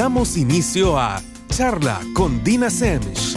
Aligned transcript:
Damos 0.00 0.38
inicio 0.38 0.98
a 0.98 1.20
Charla 1.48 2.00
con 2.14 2.42
Dina 2.42 2.70
Semch. 2.70 3.36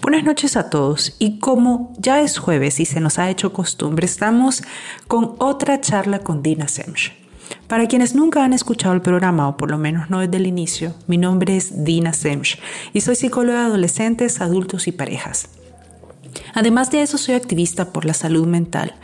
Buenas 0.00 0.24
noches 0.24 0.56
a 0.56 0.70
todos 0.70 1.16
y 1.18 1.38
como 1.38 1.92
ya 1.98 2.22
es 2.22 2.38
jueves 2.38 2.80
y 2.80 2.86
se 2.86 2.98
nos 3.00 3.18
ha 3.18 3.28
hecho 3.28 3.52
costumbre, 3.52 4.06
estamos 4.06 4.62
con 5.06 5.34
otra 5.38 5.82
charla 5.82 6.20
con 6.20 6.42
Dina 6.42 6.66
Semch. 6.66 7.12
Para 7.68 7.86
quienes 7.86 8.14
nunca 8.14 8.42
han 8.42 8.54
escuchado 8.54 8.94
el 8.94 9.02
programa, 9.02 9.46
o 9.50 9.58
por 9.58 9.70
lo 9.70 9.76
menos 9.76 10.08
no 10.08 10.20
desde 10.20 10.38
el 10.38 10.46
inicio, 10.46 10.94
mi 11.06 11.18
nombre 11.18 11.58
es 11.58 11.84
Dina 11.84 12.14
Semch 12.14 12.58
y 12.94 13.02
soy 13.02 13.16
psicóloga 13.16 13.60
de 13.60 13.66
adolescentes, 13.66 14.40
adultos 14.40 14.88
y 14.88 14.92
parejas. 14.92 15.50
Además 16.54 16.90
de 16.90 17.02
eso, 17.02 17.18
soy 17.18 17.34
activista 17.34 17.92
por 17.92 18.06
la 18.06 18.14
salud 18.14 18.46
mental, 18.46 18.94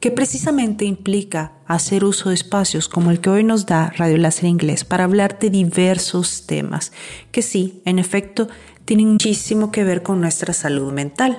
que 0.00 0.10
precisamente 0.10 0.84
implica 0.84 1.52
hacer 1.66 2.04
uso 2.04 2.28
de 2.28 2.34
espacios 2.34 2.88
como 2.88 3.10
el 3.10 3.20
que 3.20 3.30
hoy 3.30 3.44
nos 3.44 3.66
da 3.66 3.92
Radio 3.96 4.16
Láser 4.18 4.46
Inglés 4.46 4.84
para 4.84 5.04
hablar 5.04 5.38
de 5.38 5.50
diversos 5.50 6.46
temas 6.46 6.92
que 7.32 7.42
sí, 7.42 7.82
en 7.84 7.98
efecto, 7.98 8.48
tienen 8.84 9.12
muchísimo 9.12 9.70
que 9.70 9.84
ver 9.84 10.02
con 10.02 10.20
nuestra 10.20 10.54
salud 10.54 10.92
mental. 10.92 11.36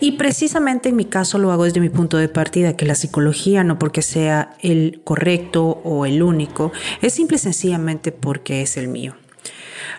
Y 0.00 0.12
precisamente 0.12 0.90
en 0.90 0.96
mi 0.96 1.06
caso 1.06 1.38
lo 1.38 1.50
hago 1.50 1.64
desde 1.64 1.80
mi 1.80 1.88
punto 1.88 2.18
de 2.18 2.28
partida, 2.28 2.76
que 2.76 2.84
la 2.84 2.94
psicología 2.94 3.64
no 3.64 3.78
porque 3.78 4.02
sea 4.02 4.54
el 4.60 5.00
correcto 5.02 5.80
o 5.84 6.04
el 6.04 6.22
único, 6.22 6.72
es 7.00 7.14
simple 7.14 7.36
y 7.36 7.40
sencillamente 7.40 8.12
porque 8.12 8.60
es 8.60 8.76
el 8.76 8.88
mío. 8.88 9.14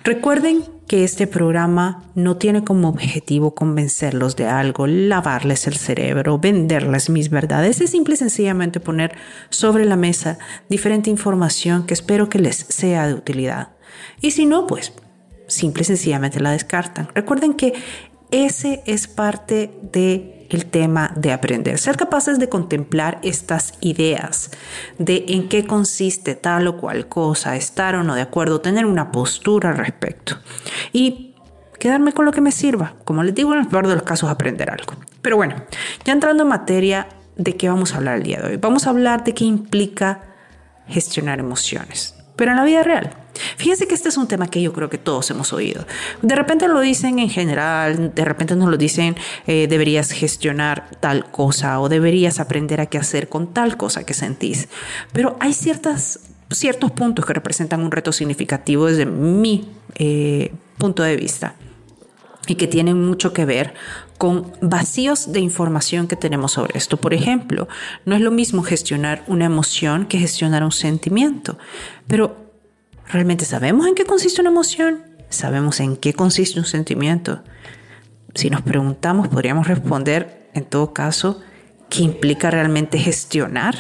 Recuerden 0.04 0.64
que 0.88 1.04
este 1.04 1.28
programa 1.28 2.04
no 2.16 2.38
tiene 2.38 2.64
como 2.64 2.90
objetivo 2.90 3.54
convencerlos 3.54 4.36
de 4.36 4.48
algo, 4.48 4.88
lavarles 4.88 5.68
el 5.68 5.76
cerebro, 5.76 6.40
venderles 6.40 7.10
mis 7.10 7.30
verdades, 7.30 7.80
es 7.80 7.92
simple 7.92 8.16
y 8.16 8.18
sencillamente 8.18 8.80
poner 8.80 9.16
sobre 9.50 9.86
la 9.86 9.96
mesa 9.96 10.40
diferente 10.68 11.10
información 11.10 11.86
que 11.86 11.94
espero 11.94 12.30
que 12.30 12.40
les 12.40 12.56
sea 12.56 13.08
de 13.08 13.14
utilidad. 13.14 13.70
Y 14.22 14.32
si 14.32 14.46
no, 14.46 14.66
pues 14.68 14.94
simple 15.48 15.82
y 15.82 15.86
sencillamente 15.86 16.40
la 16.40 16.52
descartan. 16.52 17.10
Recuerden 17.14 17.54
que 17.54 17.74
ese 18.32 18.84
es 18.86 19.08
parte 19.08 19.72
de 19.92 20.48
el 20.50 20.66
tema 20.66 21.14
de 21.16 21.32
aprender, 21.32 21.78
ser 21.78 21.96
capaces 21.96 22.40
de 22.40 22.50
contemplar 22.50 23.20
estas 23.22 23.74
ideas 23.82 24.52
de 24.98 25.26
en 25.30 25.48
qué 25.48 25.66
consiste 25.66 26.36
tal 26.36 26.68
o 26.68 26.78
cual 26.78 27.08
cosa, 27.08 27.56
estar 27.56 27.96
o 27.96 28.04
no 28.04 28.16
de 28.16 28.22
acuerdo, 28.22 28.60
tener 28.60 28.86
una 28.86 29.12
postura 29.12 29.70
al 29.70 29.78
respecto 29.78 30.38
y 30.92 31.36
quedarme 31.80 32.14
con 32.14 32.26
lo 32.26 32.32
que 32.32 32.42
me 32.42 32.52
sirva. 32.52 32.96
Como 33.06 33.24
les 33.24 33.36
digo, 33.36 33.54
en 33.54 33.60
el 33.60 33.68
peor 33.68 33.88
de 33.88 33.94
los 33.94 34.04
casos, 34.04 34.30
aprender 34.30 34.70
algo. 34.70 34.96
Pero 35.22 35.38
bueno, 35.38 35.56
ya 36.04 36.14
entrando 36.14 36.44
en 36.44 36.50
materia 36.50 37.08
de 37.38 37.56
qué 37.56 37.70
vamos 37.70 37.94
a 37.94 37.98
hablar 37.98 38.18
el 38.18 38.24
día 38.24 38.42
de 38.42 38.50
hoy, 38.50 38.58
vamos 38.58 38.88
a 38.88 38.90
hablar 38.90 39.24
de 39.24 39.34
qué 39.34 39.46
implica 39.46 40.22
gestionar 40.88 41.40
emociones, 41.40 42.16
pero 42.40 42.52
en 42.52 42.58
la 42.58 42.64
vida 42.64 42.84
real. 42.84 43.10
Fíjense 43.58 43.86
que 43.86 43.94
este 43.94 44.08
es 44.08 44.16
un 44.16 44.26
tema 44.26 44.48
que 44.48 44.62
yo 44.62 44.72
creo 44.72 44.90
que 44.90 44.98
todos 44.98 45.30
hemos 45.30 45.52
oído. 45.52 45.86
De 46.22 46.36
repente 46.36 46.70
lo 46.70 46.80
dicen 46.80 47.20
en 47.20 47.30
general, 47.30 48.16
de 48.16 48.24
repente 48.24 48.56
nos 48.56 48.70
lo 48.70 48.78
dicen, 48.78 49.18
eh, 49.46 49.68
deberías 49.70 50.12
gestionar 50.12 50.90
tal 51.02 51.30
cosa 51.32 51.82
o 51.82 51.90
deberías 51.90 52.40
aprender 52.40 52.80
a 52.80 52.86
qué 52.86 52.98
hacer 52.98 53.28
con 53.28 53.54
tal 53.54 53.76
cosa 53.76 54.06
que 54.06 54.14
sentís. 54.14 54.70
Pero 55.12 55.36
hay 55.42 55.52
ciertas, 55.52 56.22
ciertos 56.50 56.92
puntos 56.92 57.26
que 57.26 57.34
representan 57.34 57.82
un 57.82 57.92
reto 57.92 58.14
significativo 58.14 58.86
desde 58.86 59.06
mi 59.06 59.70
eh, 59.96 60.54
punto 60.78 61.04
de 61.04 61.18
vista 61.18 61.56
y 62.50 62.56
que 62.56 62.68
tienen 62.68 63.02
mucho 63.06 63.34
que 63.34 63.46
ver 63.46 63.74
con 64.18 64.52
vacíos 64.62 65.32
de 65.32 65.40
información 65.40 66.08
que 66.08 66.16
tenemos 66.16 66.54
sobre 66.54 66.78
esto. 66.78 66.98
Por 66.98 67.14
ejemplo, 67.14 67.68
no 68.06 68.16
es 68.16 68.22
lo 68.22 68.32
mismo 68.32 68.64
gestionar 68.64 69.24
una 69.28 69.46
emoción 69.46 70.06
que 70.06 70.18
gestionar 70.18 70.64
un 70.64 70.72
sentimiento, 70.72 71.58
pero 72.08 72.50
¿Realmente 73.12 73.44
sabemos 73.46 73.88
en 73.88 73.96
qué 73.96 74.06
consiste 74.06 74.40
una 74.42 74.52
emoción? 74.52 75.02
¿Sabemos 75.30 75.80
en 75.80 75.98
qué 75.98 76.14
consiste 76.14 76.60
un 76.60 76.66
sentimiento? 76.66 77.44
Si 78.36 78.52
nos 78.52 78.62
preguntamos, 78.62 79.28
podríamos 79.28 79.68
responder, 79.68 80.48
en 80.54 80.64
todo 80.64 80.94
caso, 80.94 81.42
¿qué 81.90 82.04
implica 82.04 82.52
realmente 82.52 83.00
gestionar? 83.00 83.76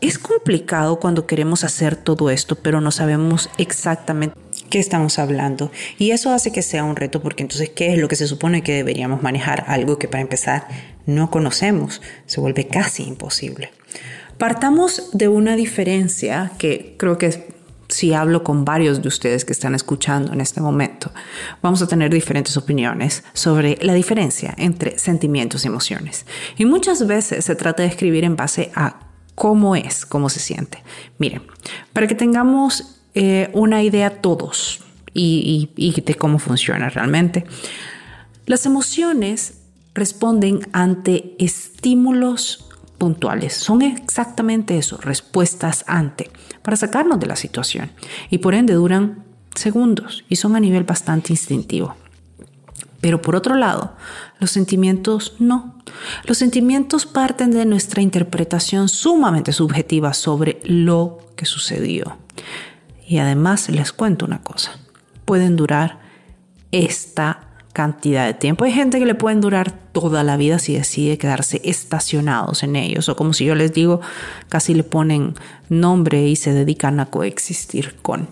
Es 0.00 0.20
complicado 0.20 1.00
cuando 1.00 1.26
queremos 1.26 1.64
hacer 1.64 1.96
todo 1.96 2.30
esto, 2.30 2.54
pero 2.54 2.80
no 2.80 2.92
sabemos 2.92 3.50
exactamente 3.58 4.38
qué 4.66 4.78
estamos 4.78 5.18
hablando. 5.18 5.70
Y 5.98 6.10
eso 6.10 6.32
hace 6.32 6.52
que 6.52 6.62
sea 6.62 6.84
un 6.84 6.96
reto, 6.96 7.22
porque 7.22 7.42
entonces, 7.42 7.70
¿qué 7.70 7.92
es 7.92 7.98
lo 7.98 8.08
que 8.08 8.16
se 8.16 8.26
supone 8.26 8.62
que 8.62 8.72
deberíamos 8.72 9.22
manejar? 9.22 9.64
Algo 9.68 9.98
que 9.98 10.08
para 10.08 10.22
empezar 10.22 10.66
no 11.06 11.30
conocemos. 11.30 12.02
Se 12.26 12.40
vuelve 12.40 12.66
casi 12.66 13.04
imposible. 13.04 13.70
Partamos 14.38 15.10
de 15.12 15.28
una 15.28 15.56
diferencia 15.56 16.52
que 16.58 16.94
creo 16.98 17.16
que 17.16 17.56
si 17.88 18.12
hablo 18.12 18.42
con 18.42 18.64
varios 18.64 19.00
de 19.02 19.08
ustedes 19.08 19.44
que 19.44 19.52
están 19.52 19.74
escuchando 19.74 20.32
en 20.32 20.40
este 20.40 20.60
momento, 20.60 21.12
vamos 21.62 21.80
a 21.82 21.86
tener 21.86 22.12
diferentes 22.12 22.56
opiniones 22.56 23.24
sobre 23.32 23.78
la 23.80 23.94
diferencia 23.94 24.54
entre 24.58 24.98
sentimientos 24.98 25.64
y 25.64 25.68
emociones. 25.68 26.26
Y 26.56 26.64
muchas 26.64 27.06
veces 27.06 27.44
se 27.44 27.54
trata 27.54 27.82
de 27.82 27.88
escribir 27.88 28.24
en 28.24 28.36
base 28.36 28.70
a 28.74 29.00
cómo 29.34 29.76
es, 29.76 30.04
cómo 30.04 30.28
se 30.28 30.40
siente. 30.40 30.82
Miren, 31.18 31.42
para 31.92 32.06
que 32.06 32.14
tengamos 32.14 32.95
eh, 33.16 33.50
una 33.54 33.82
idea 33.82 34.20
todos 34.20 34.80
y, 35.14 35.70
y 35.74 36.00
de 36.02 36.14
cómo 36.14 36.38
funciona 36.38 36.90
realmente, 36.90 37.46
las 38.44 38.66
emociones 38.66 39.62
responden 39.94 40.60
ante 40.72 41.34
estímulos 41.38 42.68
puntuales. 42.98 43.54
Son 43.54 43.80
exactamente 43.80 44.76
eso, 44.76 44.98
respuestas 44.98 45.82
ante, 45.86 46.30
para 46.60 46.76
sacarnos 46.76 47.18
de 47.18 47.26
la 47.26 47.36
situación. 47.36 47.90
Y 48.28 48.38
por 48.38 48.52
ende 48.52 48.74
duran 48.74 49.24
segundos 49.54 50.24
y 50.28 50.36
son 50.36 50.54
a 50.54 50.60
nivel 50.60 50.84
bastante 50.84 51.32
instintivo. 51.32 51.96
Pero 53.00 53.22
por 53.22 53.34
otro 53.34 53.54
lado, 53.54 53.96
los 54.40 54.50
sentimientos 54.50 55.36
no. 55.38 55.76
Los 56.24 56.36
sentimientos 56.36 57.06
parten 57.06 57.50
de 57.50 57.64
nuestra 57.64 58.02
interpretación 58.02 58.90
sumamente 58.90 59.54
subjetiva 59.54 60.12
sobre 60.12 60.60
lo 60.64 61.18
que 61.34 61.46
sucedió. 61.46 62.18
Y 63.06 63.18
además 63.18 63.68
les 63.68 63.92
cuento 63.92 64.26
una 64.26 64.42
cosa, 64.42 64.72
pueden 65.24 65.56
durar 65.56 66.00
esta 66.72 67.46
cantidad 67.72 68.26
de 68.26 68.34
tiempo. 68.34 68.64
Hay 68.64 68.72
gente 68.72 68.98
que 68.98 69.06
le 69.06 69.14
pueden 69.14 69.40
durar 69.40 69.70
toda 69.70 70.24
la 70.24 70.36
vida 70.36 70.58
si 70.58 70.74
decide 70.74 71.18
quedarse 71.18 71.60
estacionados 71.62 72.62
en 72.62 72.74
ellos 72.74 73.08
o 73.08 73.16
como 73.16 73.34
si 73.34 73.44
yo 73.44 73.54
les 73.54 73.72
digo, 73.72 74.00
casi 74.48 74.72
le 74.72 74.82
ponen 74.82 75.34
nombre 75.68 76.26
y 76.26 76.36
se 76.36 76.52
dedican 76.52 77.00
a 77.00 77.06
coexistir 77.06 77.96
con. 78.00 78.28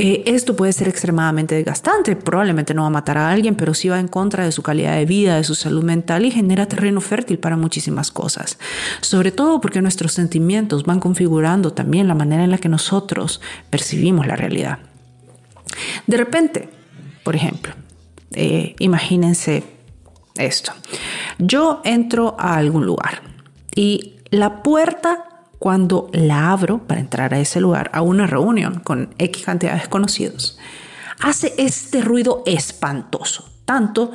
Eh, 0.00 0.22
esto 0.26 0.54
puede 0.54 0.72
ser 0.72 0.86
extremadamente 0.86 1.56
desgastante, 1.56 2.14
probablemente 2.14 2.72
no 2.72 2.82
va 2.82 2.86
a 2.86 2.90
matar 2.90 3.18
a 3.18 3.32
alguien, 3.32 3.56
pero 3.56 3.74
sí 3.74 3.88
va 3.88 3.98
en 3.98 4.06
contra 4.06 4.44
de 4.44 4.52
su 4.52 4.62
calidad 4.62 4.94
de 4.94 5.04
vida, 5.06 5.34
de 5.34 5.42
su 5.42 5.56
salud 5.56 5.82
mental 5.82 6.24
y 6.24 6.30
genera 6.30 6.66
terreno 6.66 7.00
fértil 7.00 7.40
para 7.40 7.56
muchísimas 7.56 8.12
cosas. 8.12 8.58
Sobre 9.00 9.32
todo 9.32 9.60
porque 9.60 9.82
nuestros 9.82 10.12
sentimientos 10.12 10.84
van 10.84 11.00
configurando 11.00 11.72
también 11.72 12.06
la 12.06 12.14
manera 12.14 12.44
en 12.44 12.52
la 12.52 12.58
que 12.58 12.68
nosotros 12.68 13.40
percibimos 13.70 14.28
la 14.28 14.36
realidad. 14.36 14.78
De 16.06 16.16
repente, 16.16 16.68
por 17.24 17.34
ejemplo, 17.34 17.74
eh, 18.34 18.76
imagínense 18.78 19.64
esto. 20.36 20.70
Yo 21.40 21.80
entro 21.82 22.36
a 22.38 22.54
algún 22.54 22.86
lugar 22.86 23.22
y 23.74 24.14
la 24.30 24.62
puerta, 24.62 25.27
cuando 25.58 26.08
la 26.12 26.52
abro 26.52 26.86
para 26.86 27.00
entrar 27.00 27.34
a 27.34 27.40
ese 27.40 27.60
lugar, 27.60 27.90
a 27.92 28.02
una 28.02 28.26
reunión 28.26 28.80
con 28.80 29.14
X 29.18 29.44
cantidad 29.44 29.72
de 29.72 29.80
desconocidos, 29.80 30.58
hace 31.20 31.54
este 31.58 32.00
ruido 32.00 32.42
espantoso. 32.46 33.50
Tanto 33.64 34.12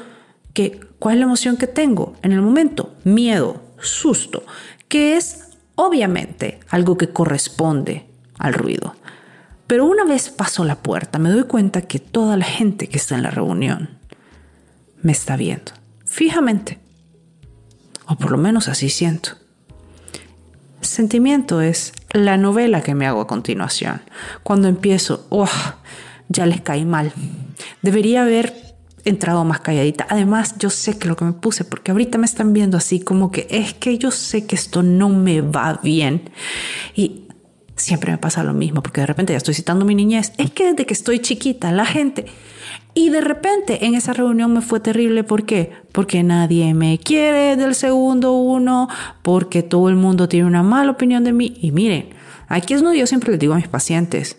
que, 0.53 0.79
¿cuál 0.99 1.15
es 1.15 1.19
la 1.19 1.25
emoción 1.25 1.57
que 1.57 1.67
tengo 1.67 2.15
en 2.21 2.31
el 2.31 2.41
momento? 2.41 2.95
Miedo, 3.03 3.61
susto, 3.79 4.43
que 4.87 5.17
es 5.17 5.49
obviamente 5.75 6.59
algo 6.69 6.97
que 6.97 7.09
corresponde 7.09 8.05
al 8.39 8.53
ruido. 8.53 8.95
Pero 9.67 9.85
una 9.85 10.05
vez 10.05 10.29
paso 10.29 10.63
la 10.63 10.75
puerta, 10.75 11.19
me 11.19 11.29
doy 11.29 11.43
cuenta 11.43 11.81
que 11.81 11.99
toda 11.99 12.37
la 12.37 12.45
gente 12.45 12.87
que 12.87 12.97
está 12.97 13.15
en 13.15 13.23
la 13.23 13.31
reunión 13.31 13.97
me 15.01 15.11
está 15.11 15.35
viendo, 15.35 15.71
fijamente. 16.05 16.79
O 18.05 18.15
por 18.15 18.31
lo 18.31 18.37
menos 18.37 18.67
así 18.67 18.89
siento. 18.89 19.42
Sentimiento 20.83 21.61
es 21.61 21.93
la 22.11 22.37
novela 22.37 22.81
que 22.81 22.93
me 22.93 23.07
hago 23.07 23.21
a 23.21 23.27
continuación. 23.27 24.01
Cuando 24.43 24.67
empiezo, 24.67 25.25
oh, 25.29 25.47
ya 26.29 26.45
les 26.45 26.61
caí 26.61 26.85
mal. 26.85 27.11
Debería 27.81 28.23
haber 28.23 28.53
entrado 29.05 29.43
más 29.45 29.59
calladita. 29.59 30.05
Además, 30.09 30.55
yo 30.57 30.69
sé 30.69 30.97
que 30.97 31.07
lo 31.07 31.15
que 31.15 31.25
me 31.25 31.33
puse, 31.33 31.63
porque 31.63 31.91
ahorita 31.91 32.17
me 32.17 32.25
están 32.25 32.53
viendo 32.53 32.77
así 32.77 32.99
como 32.99 33.31
que 33.31 33.47
es 33.49 33.73
que 33.73 33.97
yo 33.97 34.11
sé 34.11 34.45
que 34.45 34.55
esto 34.55 34.83
no 34.83 35.09
me 35.09 35.41
va 35.41 35.79
bien. 35.83 36.29
Y 36.95 37.23
siempre 37.75 38.11
me 38.11 38.17
pasa 38.17 38.43
lo 38.43 38.53
mismo, 38.53 38.81
porque 38.83 39.01
de 39.01 39.07
repente 39.07 39.33
ya 39.33 39.37
estoy 39.37 39.53
citando 39.53 39.85
mi 39.85 39.95
niñez. 39.95 40.33
Es 40.37 40.51
que 40.51 40.71
desde 40.71 40.85
que 40.85 40.93
estoy 40.93 41.19
chiquita, 41.19 41.71
la 41.71 41.85
gente... 41.85 42.25
Y 42.95 43.09
de 43.09 43.21
repente 43.21 43.85
en 43.85 43.95
esa 43.95 44.13
reunión 44.13 44.53
me 44.53 44.61
fue 44.61 44.79
terrible. 44.79 45.23
¿Por 45.23 45.45
qué? 45.45 45.71
Porque 45.91 46.21
nadie 46.21 46.73
me 46.75 46.99
quiere 46.99 47.55
del 47.55 47.73
segundo 47.73 48.33
uno, 48.33 48.87
porque 49.23 49.63
todo 49.63 49.89
el 49.89 49.95
mundo 49.95 50.29
tiene 50.29 50.45
una 50.45 50.61
mala 50.61 50.91
opinión 50.91 51.23
de 51.23 51.33
mí. 51.33 51.57
Y 51.59 51.71
miren, 51.71 52.09
aquí 52.47 52.75
es 52.75 52.83
donde 52.83 52.99
yo 52.99 53.07
siempre 53.07 53.31
les 53.31 53.39
digo 53.39 53.53
a 53.53 53.57
mis 53.57 53.67
pacientes, 53.67 54.37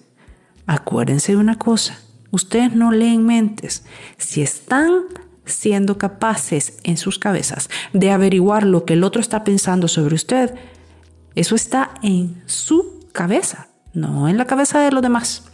acuérdense 0.67 1.33
de 1.33 1.39
una 1.39 1.59
cosa, 1.59 1.99
ustedes 2.31 2.75
no 2.75 2.93
leen 2.93 3.27
mentes. 3.27 3.85
Si 4.19 4.41
están 4.41 4.93
siendo 5.45 5.99
capaces 5.99 6.79
en 6.85 6.97
sus 6.97 7.19
cabezas 7.19 7.69
de 7.93 8.11
averiguar 8.13 8.65
lo 8.65 8.85
que 8.85 8.95
el 8.95 9.05
otro 9.05 9.21
está 9.21 9.43
pensando 9.43 9.89
sobre 9.89 10.15
usted, 10.15 10.55
eso 11.35 11.57
está 11.57 11.95
en 12.03 12.43
su 12.47 13.04
cabeza, 13.15 13.69
no 13.95 14.29
en 14.29 14.37
la 14.37 14.45
cabeza 14.45 14.81
de 14.81 14.93
los 14.93 15.01
demás. 15.01 15.45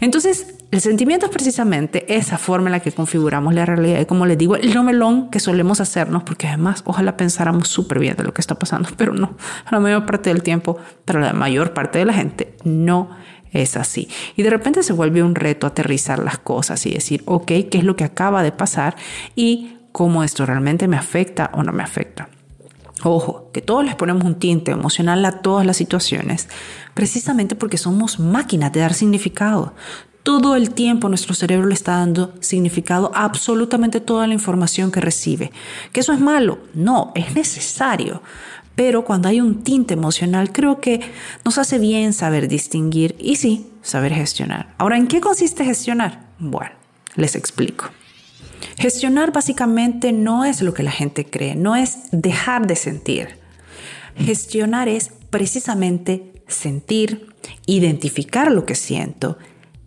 Entonces, 0.00 0.54
el 0.70 0.82
sentimiento 0.82 1.26
es 1.26 1.32
precisamente 1.32 2.14
esa 2.14 2.36
forma 2.36 2.68
en 2.68 2.72
la 2.72 2.80
que 2.80 2.92
configuramos 2.92 3.54
la 3.54 3.64
realidad 3.64 4.00
y 4.00 4.04
como 4.04 4.26
les 4.26 4.36
digo, 4.36 4.56
el 4.56 4.74
nomelón 4.74 5.30
que 5.30 5.40
solemos 5.40 5.80
hacernos, 5.80 6.24
porque 6.24 6.46
además 6.46 6.82
ojalá 6.84 7.16
pensáramos 7.16 7.68
súper 7.68 7.98
bien 7.98 8.16
de 8.16 8.24
lo 8.24 8.34
que 8.34 8.42
está 8.42 8.56
pasando, 8.56 8.90
pero 8.96 9.14
no, 9.14 9.36
la 9.70 9.80
mayor 9.80 10.04
parte 10.04 10.28
del 10.28 10.42
tiempo, 10.42 10.76
para 11.06 11.20
la 11.20 11.32
mayor 11.32 11.72
parte 11.72 11.98
de 11.98 12.04
la 12.04 12.12
gente, 12.12 12.54
no 12.64 13.10
es 13.50 13.76
así. 13.76 14.08
Y 14.36 14.42
de 14.42 14.50
repente 14.50 14.82
se 14.82 14.92
vuelve 14.92 15.22
un 15.22 15.34
reto 15.34 15.66
aterrizar 15.66 16.18
las 16.18 16.38
cosas 16.38 16.84
y 16.84 16.90
decir, 16.90 17.22
ok, 17.24 17.46
¿qué 17.46 17.78
es 17.78 17.84
lo 17.84 17.96
que 17.96 18.04
acaba 18.04 18.42
de 18.42 18.52
pasar? 18.52 18.94
Y 19.34 19.78
cómo 19.92 20.22
esto 20.22 20.44
realmente 20.44 20.86
me 20.86 20.96
afecta 20.96 21.50
o 21.54 21.62
no 21.62 21.72
me 21.72 21.82
afecta. 21.82 22.28
Ojo, 23.04 23.50
que 23.52 23.62
todos 23.62 23.84
les 23.84 23.94
ponemos 23.94 24.24
un 24.24 24.38
tinte 24.38 24.72
emocional 24.72 25.24
a 25.24 25.40
todas 25.40 25.64
las 25.64 25.76
situaciones, 25.76 26.48
precisamente 26.94 27.54
porque 27.54 27.78
somos 27.78 28.18
máquinas 28.18 28.72
de 28.72 28.80
dar 28.80 28.94
significado. 28.94 29.74
Todo 30.24 30.56
el 30.56 30.70
tiempo 30.70 31.08
nuestro 31.08 31.34
cerebro 31.34 31.68
le 31.68 31.74
está 31.74 31.92
dando 31.92 32.34
significado 32.40 33.12
a 33.14 33.24
absolutamente 33.24 34.00
toda 34.00 34.26
la 34.26 34.34
información 34.34 34.90
que 34.90 35.00
recibe. 35.00 35.52
¿Que 35.92 36.00
eso 36.00 36.12
es 36.12 36.20
malo? 36.20 36.58
No, 36.74 37.12
es 37.14 37.34
necesario. 37.34 38.20
Pero 38.74 39.04
cuando 39.04 39.28
hay 39.28 39.40
un 39.40 39.62
tinte 39.62 39.94
emocional, 39.94 40.52
creo 40.52 40.80
que 40.80 41.00
nos 41.44 41.58
hace 41.58 41.78
bien 41.78 42.12
saber 42.12 42.46
distinguir 42.46 43.16
y 43.18 43.36
sí, 43.36 43.70
saber 43.82 44.12
gestionar. 44.12 44.74
Ahora, 44.78 44.96
¿en 44.96 45.06
qué 45.06 45.20
consiste 45.20 45.64
gestionar? 45.64 46.26
Bueno, 46.38 46.72
les 47.16 47.34
explico. 47.34 47.90
Gestionar 48.78 49.32
básicamente 49.32 50.12
no 50.12 50.44
es 50.44 50.62
lo 50.62 50.74
que 50.74 50.82
la 50.82 50.90
gente 50.90 51.24
cree, 51.24 51.54
no 51.54 51.76
es 51.76 51.98
dejar 52.12 52.66
de 52.66 52.76
sentir. 52.76 53.38
Gestionar 54.16 54.88
es 54.88 55.10
precisamente 55.30 56.32
sentir, 56.48 57.34
identificar 57.66 58.50
lo 58.50 58.64
que 58.64 58.74
siento 58.74 59.38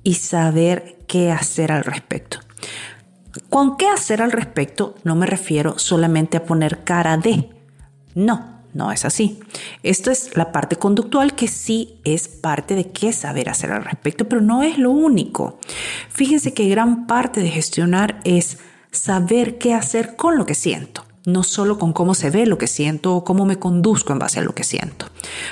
y 0.03 0.15
saber 0.15 0.97
qué 1.07 1.31
hacer 1.31 1.71
al 1.71 1.83
respecto. 1.83 2.39
Con 3.49 3.77
qué 3.77 3.87
hacer 3.87 4.21
al 4.21 4.31
respecto 4.31 4.95
no 5.03 5.15
me 5.15 5.25
refiero 5.25 5.77
solamente 5.79 6.37
a 6.37 6.45
poner 6.45 6.83
cara 6.83 7.17
de. 7.17 7.49
No, 8.13 8.60
no 8.73 8.91
es 8.91 9.05
así. 9.05 9.39
Esto 9.83 10.11
es 10.11 10.35
la 10.37 10.51
parte 10.51 10.75
conductual 10.75 11.35
que 11.35 11.47
sí 11.47 11.99
es 12.03 12.27
parte 12.27 12.75
de 12.75 12.91
qué 12.91 13.13
saber 13.13 13.49
hacer 13.49 13.71
al 13.71 13.83
respecto, 13.83 14.27
pero 14.27 14.41
no 14.41 14.63
es 14.63 14.77
lo 14.77 14.91
único. 14.91 15.59
Fíjense 16.09 16.53
que 16.53 16.69
gran 16.69 17.07
parte 17.07 17.41
de 17.41 17.49
gestionar 17.49 18.19
es 18.23 18.59
saber 18.91 19.57
qué 19.57 19.73
hacer 19.73 20.15
con 20.15 20.37
lo 20.37 20.45
que 20.45 20.55
siento, 20.55 21.05
no 21.25 21.43
solo 21.43 21.77
con 21.79 21.93
cómo 21.93 22.13
se 22.13 22.29
ve 22.29 22.45
lo 22.45 22.57
que 22.57 22.67
siento 22.67 23.15
o 23.15 23.23
cómo 23.23 23.45
me 23.45 23.59
conduzco 23.59 24.13
en 24.13 24.19
base 24.19 24.39
a 24.39 24.43
lo 24.43 24.53
que 24.53 24.63
siento. 24.63 25.07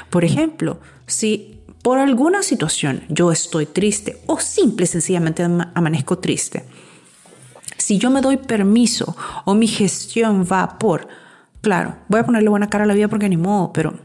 Por 0.09 0.23
ejemplo, 0.23 0.79
si 1.07 1.59
por 1.81 1.97
alguna 1.97 2.43
situación 2.43 3.03
yo 3.09 3.31
estoy 3.31 3.65
triste 3.65 4.21
o 4.25 4.39
simple 4.39 4.85
sencillamente 4.85 5.43
amanezco 5.43 6.17
triste, 6.19 6.65
si 7.77 7.97
yo 7.97 8.09
me 8.09 8.21
doy 8.21 8.37
permiso 8.37 9.15
o 9.45 9.55
mi 9.55 9.67
gestión 9.67 10.45
va 10.45 10.77
por, 10.77 11.07
claro, 11.61 11.95
voy 12.07 12.19
a 12.19 12.25
ponerle 12.25 12.49
buena 12.49 12.69
cara 12.69 12.83
a 12.83 12.87
la 12.87 12.93
vida 12.93 13.07
porque 13.07 13.29
ni 13.29 13.37
modo, 13.37 13.73
pero 13.73 13.99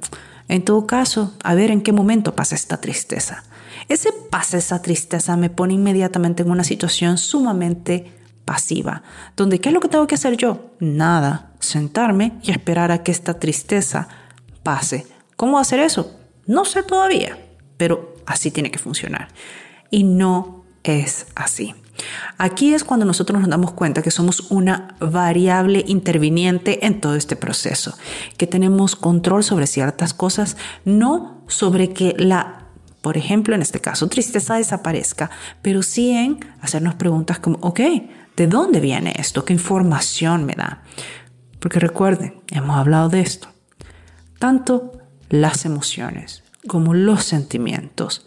en 0.48 0.64
todo 0.64 0.86
caso, 0.86 1.34
a 1.42 1.54
ver 1.54 1.70
en 1.70 1.82
qué 1.82 1.92
momento 1.92 2.34
pasa 2.34 2.54
esta 2.54 2.80
tristeza. 2.80 3.44
Ese 3.88 4.12
pasa 4.30 4.58
esa 4.58 4.82
tristeza 4.82 5.36
me 5.36 5.50
pone 5.50 5.74
inmediatamente 5.74 6.42
en 6.42 6.50
una 6.50 6.64
situación 6.64 7.18
sumamente 7.18 8.12
pasiva, 8.44 9.02
donde 9.36 9.60
¿qué 9.60 9.70
es 9.70 9.74
lo 9.74 9.80
que 9.80 9.88
tengo 9.88 10.06
que 10.06 10.14
hacer 10.14 10.36
yo? 10.36 10.72
Nada, 10.80 11.52
sentarme 11.60 12.38
y 12.42 12.50
esperar 12.50 12.92
a 12.92 13.02
que 13.02 13.10
esta 13.10 13.38
tristeza 13.38 14.08
pase. 14.62 15.06
¿Cómo 15.36 15.58
hacer 15.58 15.80
eso? 15.80 16.18
No 16.46 16.64
sé 16.64 16.82
todavía, 16.82 17.38
pero 17.76 18.16
así 18.26 18.50
tiene 18.50 18.70
que 18.70 18.78
funcionar. 18.78 19.28
Y 19.90 20.04
no 20.04 20.64
es 20.82 21.26
así. 21.34 21.74
Aquí 22.38 22.74
es 22.74 22.84
cuando 22.84 23.06
nosotros 23.06 23.40
nos 23.40 23.48
damos 23.48 23.72
cuenta 23.72 24.02
que 24.02 24.10
somos 24.10 24.50
una 24.50 24.96
variable 25.00 25.84
interviniente 25.86 26.86
en 26.86 27.00
todo 27.00 27.14
este 27.14 27.36
proceso, 27.36 27.96
que 28.36 28.46
tenemos 28.46 28.96
control 28.96 29.44
sobre 29.44 29.66
ciertas 29.66 30.14
cosas, 30.14 30.56
no 30.84 31.42
sobre 31.46 31.92
que 31.92 32.14
la, 32.18 32.66
por 33.00 33.16
ejemplo, 33.16 33.54
en 33.54 33.62
este 33.62 33.80
caso, 33.80 34.08
tristeza 34.08 34.56
desaparezca, 34.56 35.30
pero 35.62 35.82
sí 35.82 36.10
en 36.10 36.40
hacernos 36.60 36.94
preguntas 36.94 37.38
como, 37.38 37.58
ok, 37.60 37.80
¿De 38.36 38.48
dónde 38.48 38.80
viene 38.80 39.14
esto? 39.16 39.44
¿Qué 39.44 39.52
información 39.52 40.44
me 40.44 40.54
da? 40.54 40.82
Porque 41.60 41.78
recuerden, 41.78 42.42
hemos 42.48 42.76
hablado 42.76 43.08
de 43.08 43.20
esto. 43.20 43.48
Tanto 44.40 44.92
las 45.28 45.64
emociones 45.64 46.42
como 46.66 46.94
los 46.94 47.24
sentimientos 47.24 48.26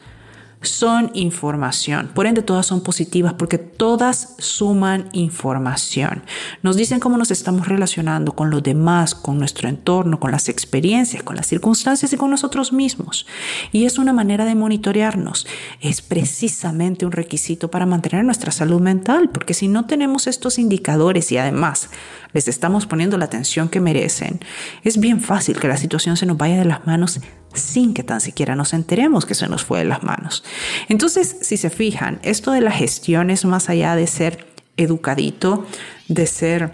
son 0.62 1.12
información. 1.13 2.09
Por 2.13 2.25
ende, 2.25 2.42
todas 2.42 2.65
son 2.65 2.81
positivas 2.81 3.33
porque 3.33 3.57
todas 3.57 4.36
suman 4.39 5.09
información. 5.13 6.24
Nos 6.63 6.75
dicen 6.75 7.00
cómo 7.00 7.18
nos 7.18 7.30
estamos 7.30 7.68
relacionando 7.68 8.33
con 8.33 8.50
los 8.50 8.63
demás, 8.63 9.13
con 9.13 9.38
nuestro 9.38 9.69
entorno, 9.69 10.19
con 10.19 10.31
las 10.31 10.50
experiencias, 10.50 11.21
con 11.21 11.36
las 11.36 11.45
circunstancias 11.45 12.12
y 12.12 12.18
con 12.18 12.31
nosotros 12.31 12.74
mismos. 12.74 13.27
Y 13.71 13.86
es 13.86 14.00
una 14.00 14.13
manera 14.13 14.45
de 14.45 14.56
monitorearnos. 14.56 15.45
Es 15.80 16.01
precisamente 16.01 17.06
un 17.06 17.12
requisito 17.12 17.69
para 17.69 17.86
mantener 17.86 18.25
nuestra 18.25 18.51
salud 18.51 18.81
mental, 18.81 19.30
porque 19.30 19.53
si 19.53 19.68
no 19.68 19.86
tenemos 19.86 20.25
estos 20.25 20.57
indicadores 20.57 21.31
y 21.31 21.38
además 21.38 21.89
les 22.33 22.48
estamos 22.48 22.88
poniendo 22.88 23.18
la 23.18 23.25
atención 23.25 23.69
que 23.69 23.80
merecen, 23.80 24.39
es 24.83 25.00
bien 25.00 25.21
fácil 25.21 25.60
que 25.60 25.68
la 25.68 25.77
situación 25.77 26.18
se 26.18 26.25
nos 26.25 26.38
vaya 26.38 26.57
de 26.57 26.65
las 26.65 26.86
manos 26.88 27.19
sin 27.57 27.94
que 27.94 28.04
tan 28.04 28.21
siquiera 28.21 28.56
nos 28.56 28.74
enteremos 28.74 29.25
que 29.25 29.36
se 29.36 29.48
nos 29.48 29.63
fue 29.63 29.80
de 29.80 29.86
las 29.86 30.04
manos. 30.04 30.44
Entonces, 30.89 31.38
si 31.42 31.57
se 31.57 31.69
fijan, 31.69 32.19
esto 32.24 32.51
de 32.51 32.62
la 32.62 32.71
gestión 32.71 33.30
es 33.30 33.45
más 33.45 33.69
allá 33.69 33.95
de 33.95 34.07
ser 34.07 34.48
educadito, 34.77 35.65
de 36.07 36.27
ser 36.27 36.74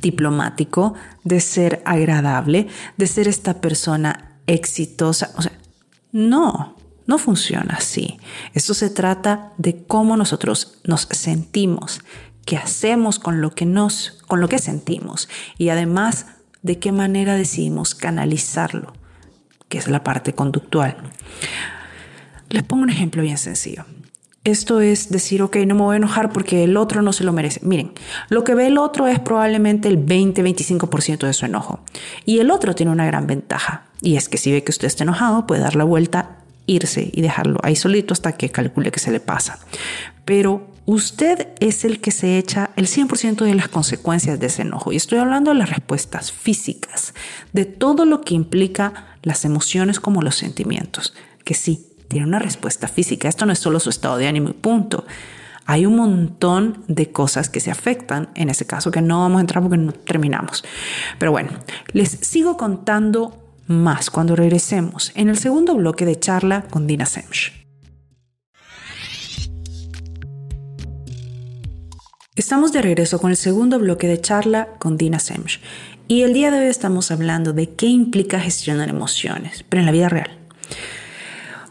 diplomático, 0.00 0.94
de 1.24 1.40
ser 1.40 1.82
agradable, 1.84 2.68
de 2.96 3.06
ser 3.06 3.28
esta 3.28 3.60
persona 3.60 4.38
exitosa. 4.46 5.32
O 5.36 5.42
sea, 5.42 5.52
no, 6.12 6.76
no 7.06 7.18
funciona 7.18 7.74
así. 7.74 8.18
Esto 8.54 8.74
se 8.74 8.90
trata 8.90 9.52
de 9.58 9.84
cómo 9.84 10.16
nosotros 10.16 10.78
nos 10.84 11.02
sentimos, 11.10 12.00
qué 12.44 12.56
hacemos 12.56 13.18
con 13.18 13.40
lo 13.40 13.54
que 13.54 13.66
nos, 13.66 14.22
con 14.26 14.40
lo 14.40 14.48
que 14.48 14.58
sentimos 14.58 15.28
y 15.58 15.68
además 15.68 16.26
de 16.62 16.78
qué 16.78 16.92
manera 16.92 17.34
decidimos 17.36 17.94
canalizarlo 17.94 18.99
que 19.70 19.78
es 19.78 19.88
la 19.88 20.04
parte 20.04 20.34
conductual. 20.34 20.98
Les 22.50 22.62
pongo 22.62 22.82
un 22.82 22.90
ejemplo 22.90 23.22
bien 23.22 23.38
sencillo. 23.38 23.86
Esto 24.42 24.80
es 24.80 25.10
decir, 25.10 25.42
ok, 25.42 25.56
no 25.66 25.74
me 25.74 25.82
voy 25.82 25.94
a 25.94 25.96
enojar 25.98 26.32
porque 26.32 26.64
el 26.64 26.76
otro 26.76 27.02
no 27.02 27.12
se 27.12 27.24
lo 27.24 27.32
merece. 27.32 27.60
Miren, 27.62 27.92
lo 28.30 28.42
que 28.42 28.54
ve 28.54 28.66
el 28.66 28.78
otro 28.78 29.06
es 29.06 29.20
probablemente 29.20 29.88
el 29.88 30.04
20-25% 30.04 31.26
de 31.26 31.32
su 31.32 31.46
enojo. 31.46 31.80
Y 32.24 32.40
el 32.40 32.50
otro 32.50 32.74
tiene 32.74 32.90
una 32.90 33.06
gran 33.06 33.26
ventaja. 33.26 33.84
Y 34.00 34.16
es 34.16 34.28
que 34.28 34.38
si 34.38 34.50
ve 34.50 34.64
que 34.64 34.72
usted 34.72 34.86
está 34.86 35.04
enojado, 35.04 35.46
puede 35.46 35.60
dar 35.60 35.76
la 35.76 35.84
vuelta, 35.84 36.38
irse 36.66 37.10
y 37.12 37.20
dejarlo 37.20 37.60
ahí 37.62 37.76
solito 37.76 38.14
hasta 38.14 38.32
que 38.32 38.50
calcule 38.50 38.90
que 38.90 38.98
se 38.98 39.10
le 39.10 39.20
pasa. 39.20 39.58
Pero 40.30 40.68
usted 40.86 41.48
es 41.58 41.84
el 41.84 42.00
que 42.00 42.12
se 42.12 42.38
echa 42.38 42.70
el 42.76 42.86
100% 42.86 43.44
de 43.44 43.54
las 43.56 43.66
consecuencias 43.66 44.38
de 44.38 44.46
ese 44.46 44.62
enojo. 44.62 44.92
Y 44.92 44.96
estoy 44.96 45.18
hablando 45.18 45.50
de 45.50 45.56
las 45.56 45.70
respuestas 45.70 46.30
físicas, 46.30 47.14
de 47.52 47.64
todo 47.64 48.04
lo 48.04 48.20
que 48.20 48.34
implica 48.34 49.16
las 49.24 49.44
emociones 49.44 49.98
como 49.98 50.22
los 50.22 50.36
sentimientos, 50.36 51.14
que 51.42 51.54
sí, 51.54 51.84
tiene 52.06 52.28
una 52.28 52.38
respuesta 52.38 52.86
física. 52.86 53.28
Esto 53.28 53.44
no 53.44 53.52
es 53.52 53.58
solo 53.58 53.80
su 53.80 53.90
estado 53.90 54.18
de 54.18 54.28
ánimo 54.28 54.50
y 54.50 54.52
punto. 54.52 55.04
Hay 55.66 55.84
un 55.84 55.96
montón 55.96 56.84
de 56.86 57.10
cosas 57.10 57.48
que 57.48 57.58
se 57.58 57.72
afectan, 57.72 58.28
en 58.36 58.50
ese 58.50 58.68
caso 58.68 58.92
que 58.92 59.02
no 59.02 59.18
vamos 59.18 59.38
a 59.38 59.40
entrar 59.40 59.64
porque 59.64 59.78
no 59.78 59.90
terminamos. 59.90 60.62
Pero 61.18 61.32
bueno, 61.32 61.50
les 61.92 62.08
sigo 62.08 62.56
contando 62.56 63.36
más 63.66 64.10
cuando 64.10 64.36
regresemos 64.36 65.10
en 65.16 65.28
el 65.28 65.36
segundo 65.36 65.74
bloque 65.74 66.06
de 66.06 66.20
charla 66.20 66.62
con 66.70 66.86
Dina 66.86 67.06
Semch. 67.06 67.59
Estamos 72.36 72.72
de 72.72 72.80
regreso 72.80 73.18
con 73.18 73.32
el 73.32 73.36
segundo 73.36 73.80
bloque 73.80 74.06
de 74.06 74.20
charla 74.20 74.68
con 74.78 74.96
Dina 74.96 75.18
Semch 75.18 75.60
y 76.06 76.22
el 76.22 76.32
día 76.32 76.52
de 76.52 76.60
hoy 76.60 76.66
estamos 76.66 77.10
hablando 77.10 77.52
de 77.52 77.74
qué 77.74 77.86
implica 77.86 78.38
gestionar 78.38 78.88
emociones, 78.88 79.64
pero 79.68 79.80
en 79.80 79.86
la 79.86 79.90
vida 79.90 80.08
real. 80.08 80.38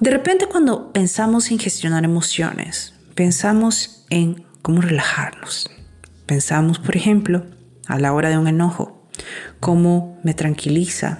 De 0.02 0.12
repente 0.12 0.48
cuando 0.48 0.92
pensamos 0.92 1.50
en 1.52 1.60
gestionar 1.60 2.04
emociones, 2.04 2.94
pensamos 3.16 4.06
en 4.10 4.44
cómo 4.62 4.82
relajarnos. 4.82 5.72
Pensamos, 6.26 6.78
por 6.78 6.98
ejemplo, 6.98 7.46
a 7.88 7.98
la 7.98 8.12
hora 8.12 8.28
de 8.28 8.38
un 8.38 8.50
enojo, 8.50 9.08
cómo 9.62 10.20
me 10.24 10.34
tranquiliza 10.34 11.20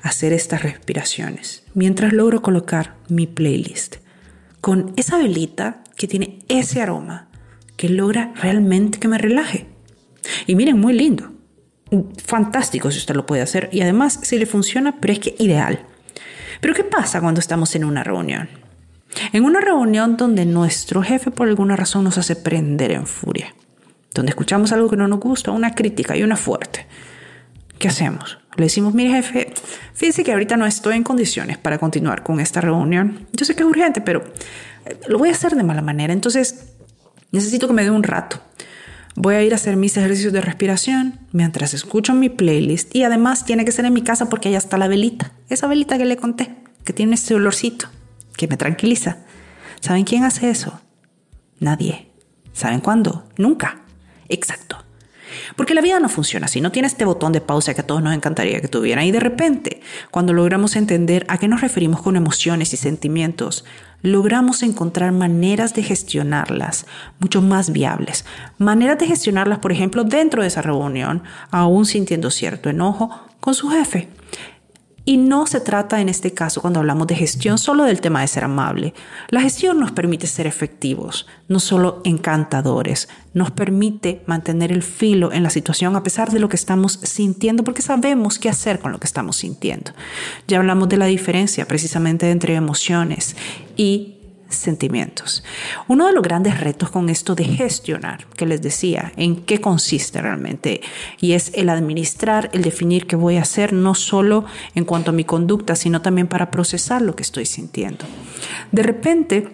hacer 0.00 0.32
estas 0.32 0.62
respiraciones 0.62 1.62
mientras 1.74 2.14
logro 2.14 2.40
colocar 2.40 2.96
mi 3.10 3.26
playlist 3.26 3.96
con 4.62 4.94
esa 4.96 5.18
velita 5.18 5.84
que 5.94 6.08
tiene 6.08 6.38
ese 6.48 6.80
aroma 6.80 7.28
que 7.76 7.88
logra 7.88 8.32
realmente 8.36 8.98
que 8.98 9.08
me 9.08 9.18
relaje. 9.18 9.66
Y 10.46 10.54
miren, 10.54 10.78
muy 10.78 10.92
lindo. 10.92 11.32
Fantástico 12.24 12.90
si 12.90 12.98
usted 12.98 13.14
lo 13.14 13.26
puede 13.26 13.42
hacer 13.42 13.68
y 13.72 13.80
además 13.80 14.18
si 14.22 14.38
le 14.38 14.46
funciona, 14.46 15.00
pero 15.00 15.12
es 15.12 15.20
que 15.20 15.36
ideal. 15.38 15.86
Pero 16.60 16.74
¿qué 16.74 16.84
pasa 16.84 17.20
cuando 17.20 17.40
estamos 17.40 17.74
en 17.76 17.84
una 17.84 18.02
reunión? 18.02 18.48
En 19.32 19.44
una 19.44 19.60
reunión 19.60 20.16
donde 20.16 20.44
nuestro 20.44 21.02
jefe 21.02 21.30
por 21.30 21.48
alguna 21.48 21.76
razón 21.76 22.04
nos 22.04 22.18
hace 22.18 22.36
prender 22.36 22.92
en 22.92 23.06
furia, 23.06 23.54
donde 24.14 24.30
escuchamos 24.30 24.72
algo 24.72 24.90
que 24.90 24.96
no 24.96 25.08
nos 25.08 25.20
gusta, 25.20 25.52
una 25.52 25.74
crítica 25.74 26.16
y 26.16 26.22
una 26.22 26.36
fuerte. 26.36 26.86
¿Qué 27.78 27.88
hacemos? 27.88 28.38
Le 28.56 28.64
decimos, 28.64 28.94
mire 28.94 29.10
jefe, 29.10 29.52
fíjese 29.92 30.24
que 30.24 30.32
ahorita 30.32 30.56
no 30.56 30.66
estoy 30.66 30.96
en 30.96 31.02
condiciones 31.02 31.58
para 31.58 31.78
continuar 31.78 32.22
con 32.22 32.40
esta 32.40 32.60
reunión. 32.60 33.26
Yo 33.32 33.44
sé 33.44 33.54
que 33.54 33.62
es 33.62 33.68
urgente, 33.68 34.00
pero 34.00 34.24
eh, 34.86 34.98
lo 35.08 35.18
voy 35.18 35.28
a 35.28 35.32
hacer 35.32 35.54
de 35.54 35.62
mala 35.62 35.82
manera. 35.82 36.12
Entonces, 36.12 36.75
necesito 37.32 37.66
que 37.66 37.74
me 37.74 37.84
dé 37.84 37.90
un 37.90 38.02
rato. 38.02 38.40
Voy 39.14 39.34
a 39.34 39.42
ir 39.42 39.52
a 39.52 39.56
hacer 39.56 39.76
mis 39.76 39.96
ejercicios 39.96 40.32
de 40.32 40.42
respiración 40.42 41.20
mientras 41.32 41.72
escucho 41.72 42.12
mi 42.14 42.28
playlist 42.28 42.94
y 42.94 43.02
además 43.02 43.44
tiene 43.44 43.64
que 43.64 43.72
ser 43.72 43.86
en 43.86 43.94
mi 43.94 44.02
casa 44.02 44.28
porque 44.28 44.48
allá 44.48 44.58
está 44.58 44.76
la 44.76 44.88
velita, 44.88 45.32
esa 45.48 45.66
velita 45.66 45.96
que 45.96 46.04
le 46.04 46.16
conté, 46.16 46.54
que 46.84 46.92
tiene 46.92 47.14
ese 47.14 47.34
olorcito, 47.34 47.88
que 48.36 48.46
me 48.46 48.56
tranquiliza. 48.56 49.18
¿Saben 49.80 50.04
quién 50.04 50.24
hace 50.24 50.50
eso? 50.50 50.80
Nadie. 51.60 52.10
¿Saben 52.52 52.80
cuándo? 52.80 53.28
Nunca. 53.38 53.80
Exacto. 54.28 54.85
Porque 55.56 55.74
la 55.74 55.80
vida 55.80 56.00
no 56.00 56.08
funciona 56.08 56.46
así, 56.46 56.60
no 56.60 56.72
tiene 56.72 56.88
este 56.88 57.04
botón 57.04 57.32
de 57.32 57.40
pausa 57.40 57.74
que 57.74 57.80
a 57.80 57.86
todos 57.86 58.02
nos 58.02 58.14
encantaría 58.14 58.60
que 58.60 58.68
tuviera. 58.68 59.04
Y 59.04 59.10
de 59.10 59.20
repente, 59.20 59.80
cuando 60.10 60.32
logramos 60.32 60.76
entender 60.76 61.24
a 61.28 61.38
qué 61.38 61.48
nos 61.48 61.60
referimos 61.60 62.02
con 62.02 62.16
emociones 62.16 62.72
y 62.72 62.76
sentimientos, 62.76 63.64
logramos 64.02 64.62
encontrar 64.62 65.12
maneras 65.12 65.74
de 65.74 65.82
gestionarlas 65.82 66.86
mucho 67.18 67.42
más 67.42 67.72
viables. 67.72 68.24
Maneras 68.58 68.98
de 68.98 69.06
gestionarlas, 69.06 69.58
por 69.58 69.72
ejemplo, 69.72 70.04
dentro 70.04 70.42
de 70.42 70.48
esa 70.48 70.62
reunión, 70.62 71.22
aún 71.50 71.86
sintiendo 71.86 72.30
cierto 72.30 72.70
enojo 72.70 73.10
con 73.40 73.54
su 73.54 73.68
jefe. 73.68 74.08
Y 75.08 75.18
no 75.18 75.46
se 75.46 75.60
trata 75.60 76.00
en 76.00 76.08
este 76.08 76.34
caso, 76.34 76.60
cuando 76.60 76.80
hablamos 76.80 77.06
de 77.06 77.14
gestión, 77.14 77.58
solo 77.58 77.84
del 77.84 78.00
tema 78.00 78.22
de 78.22 78.26
ser 78.26 78.42
amable. 78.42 78.92
La 79.28 79.40
gestión 79.40 79.78
nos 79.78 79.92
permite 79.92 80.26
ser 80.26 80.48
efectivos, 80.48 81.28
no 81.46 81.60
solo 81.60 82.00
encantadores. 82.02 83.08
Nos 83.32 83.52
permite 83.52 84.24
mantener 84.26 84.72
el 84.72 84.82
filo 84.82 85.32
en 85.32 85.44
la 85.44 85.50
situación 85.50 85.94
a 85.94 86.02
pesar 86.02 86.32
de 86.32 86.40
lo 86.40 86.48
que 86.48 86.56
estamos 86.56 86.98
sintiendo, 87.04 87.62
porque 87.62 87.82
sabemos 87.82 88.40
qué 88.40 88.48
hacer 88.48 88.80
con 88.80 88.90
lo 88.90 88.98
que 88.98 89.06
estamos 89.06 89.36
sintiendo. 89.36 89.92
Ya 90.48 90.58
hablamos 90.58 90.88
de 90.88 90.96
la 90.96 91.06
diferencia 91.06 91.68
precisamente 91.68 92.28
entre 92.32 92.56
emociones 92.56 93.36
y 93.76 94.15
sentimientos. 94.48 95.42
Uno 95.88 96.06
de 96.06 96.12
los 96.12 96.22
grandes 96.22 96.60
retos 96.60 96.90
con 96.90 97.08
esto 97.08 97.34
de 97.34 97.44
gestionar, 97.44 98.26
que 98.36 98.46
les 98.46 98.62
decía, 98.62 99.12
en 99.16 99.36
qué 99.36 99.60
consiste 99.60 100.20
realmente, 100.20 100.80
y 101.20 101.32
es 101.32 101.52
el 101.54 101.68
administrar, 101.68 102.50
el 102.52 102.62
definir 102.62 103.06
qué 103.06 103.16
voy 103.16 103.36
a 103.36 103.42
hacer, 103.42 103.72
no 103.72 103.94
solo 103.94 104.44
en 104.74 104.84
cuanto 104.84 105.10
a 105.10 105.14
mi 105.14 105.24
conducta, 105.24 105.76
sino 105.76 106.02
también 106.02 106.26
para 106.28 106.50
procesar 106.50 107.02
lo 107.02 107.16
que 107.16 107.22
estoy 107.22 107.46
sintiendo. 107.46 108.04
De 108.72 108.82
repente, 108.82 109.48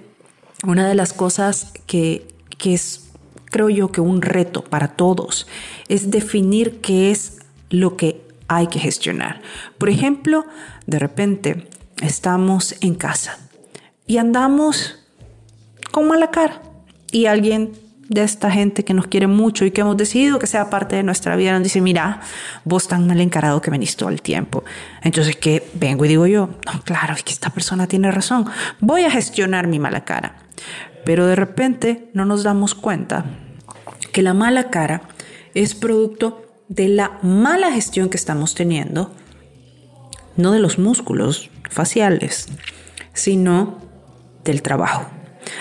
una 0.64 0.88
de 0.88 0.94
las 0.94 1.12
cosas 1.12 1.72
que, 1.87 2.28
que 2.58 2.75
es, 2.75 3.11
creo 3.46 3.68
yo, 3.68 3.90
que 3.90 4.00
un 4.00 4.22
reto 4.22 4.62
para 4.62 4.88
todos, 4.88 5.46
es 5.88 6.11
definir 6.11 6.80
qué 6.80 7.11
es 7.11 7.38
lo 7.70 7.96
que 7.96 8.20
hay 8.49 8.66
que 8.66 8.78
gestionar. 8.78 9.40
Por 9.78 9.88
ejemplo, 9.88 10.44
de 10.87 10.99
repente 10.99 11.68
estamos 12.02 12.75
en 12.80 12.94
casa 12.94 13.38
y 14.06 14.18
andamos 14.18 14.97
con 15.90 16.09
mala 16.09 16.30
cara. 16.30 16.62
Y 17.11 17.26
alguien 17.26 17.73
de 18.09 18.23
esta 18.23 18.50
gente 18.50 18.85
que 18.85 18.94
nos 18.94 19.06
quiere 19.06 19.26
mucho 19.26 19.64
y 19.64 19.71
que 19.71 19.80
hemos 19.80 19.97
decidido 19.97 20.38
que 20.38 20.47
sea 20.47 20.68
parte 20.71 20.97
de 20.97 21.02
nuestra 21.02 21.35
vida 21.37 21.52
nos 21.52 21.62
dice, 21.62 21.80
mira, 21.80 22.21
vos 22.64 22.88
tan 22.88 23.06
mal 23.06 23.21
encarado 23.21 23.61
que 23.62 23.71
venís 23.71 23.97
todo 23.97 24.11
el 24.11 24.21
tiempo. 24.21 24.64
Entonces, 25.02 25.37
que 25.37 25.66
vengo 25.75 26.04
y 26.04 26.09
digo 26.09 26.26
yo, 26.26 26.50
no, 26.66 26.82
claro, 26.82 27.14
es 27.14 27.23
que 27.23 27.32
esta 27.32 27.50
persona 27.50 27.87
tiene 27.87 28.11
razón, 28.11 28.47
voy 28.80 29.04
a 29.04 29.11
gestionar 29.11 29.66
mi 29.66 29.78
mala 29.78 30.04
cara. 30.04 30.37
Pero 31.04 31.26
de 31.26 31.37
repente 31.37 32.11
no 32.12 32.25
nos 32.25 32.42
damos 32.42 32.75
cuenta 32.75 33.25
que 34.12 34.23
la 34.23 34.35
mala 34.35 34.71
cara 34.71 35.02
es 35.54 35.75
producto 35.75 36.47
de 36.68 36.88
la 36.88 37.18
mala 37.23 37.73
gestión 37.73 38.09
que 38.09 38.16
estamos 38.16 38.54
teniendo, 38.54 39.14
no 40.37 40.52
de 40.52 40.61
los 40.61 40.78
músculos 40.78 41.50
faciales, 41.71 42.49
sino 43.14 43.91
del 44.44 44.62
trabajo. 44.62 45.06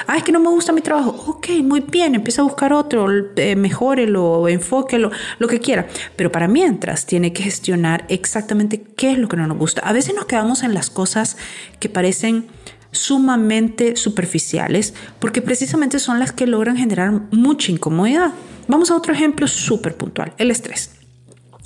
Ah, 0.08 0.18
es 0.18 0.24
que 0.24 0.32
no 0.32 0.40
me 0.40 0.50
gusta 0.50 0.72
mi 0.72 0.82
trabajo. 0.82 1.10
Ok, 1.28 1.50
muy 1.64 1.82
bien, 1.82 2.16
empieza 2.16 2.42
a 2.42 2.46
buscar 2.46 2.74
otro, 2.74 3.08
eh, 3.36 3.56
mejórelo, 3.56 4.48
enfóquelo, 4.48 5.12
lo 5.40 5.48
que 5.48 5.60
quiera. 5.60 5.88
Pero 6.16 6.32
para 6.32 6.48
mientras 6.48 7.06
tiene 7.06 7.34
que 7.34 7.44
gestionar 7.44 8.06
exactamente 8.10 8.82
qué 8.82 9.14
es 9.14 9.18
lo 9.18 9.28
que 9.28 9.38
no 9.38 9.48
nos 9.48 9.58
gusta. 9.58 9.82
A 9.82 9.94
veces 9.94 10.16
nos 10.16 10.26
quedamos 10.26 10.64
en 10.64 10.74
las 10.74 10.90
cosas 10.90 11.38
que 11.80 11.90
parecen 11.90 12.48
sumamente 12.92 13.96
superficiales 13.96 14.94
porque 15.20 15.42
precisamente 15.42 15.98
son 15.98 16.20
las 16.20 16.34
que 16.34 16.46
logran 16.46 16.78
generar 16.78 17.12
mucha 17.32 17.72
incomodidad. 17.72 18.34
Vamos 18.68 18.92
a 18.92 18.96
otro 18.96 19.14
ejemplo 19.14 19.48
súper 19.48 19.96
puntual, 19.96 20.34
el 20.38 20.52
estrés. 20.52 20.92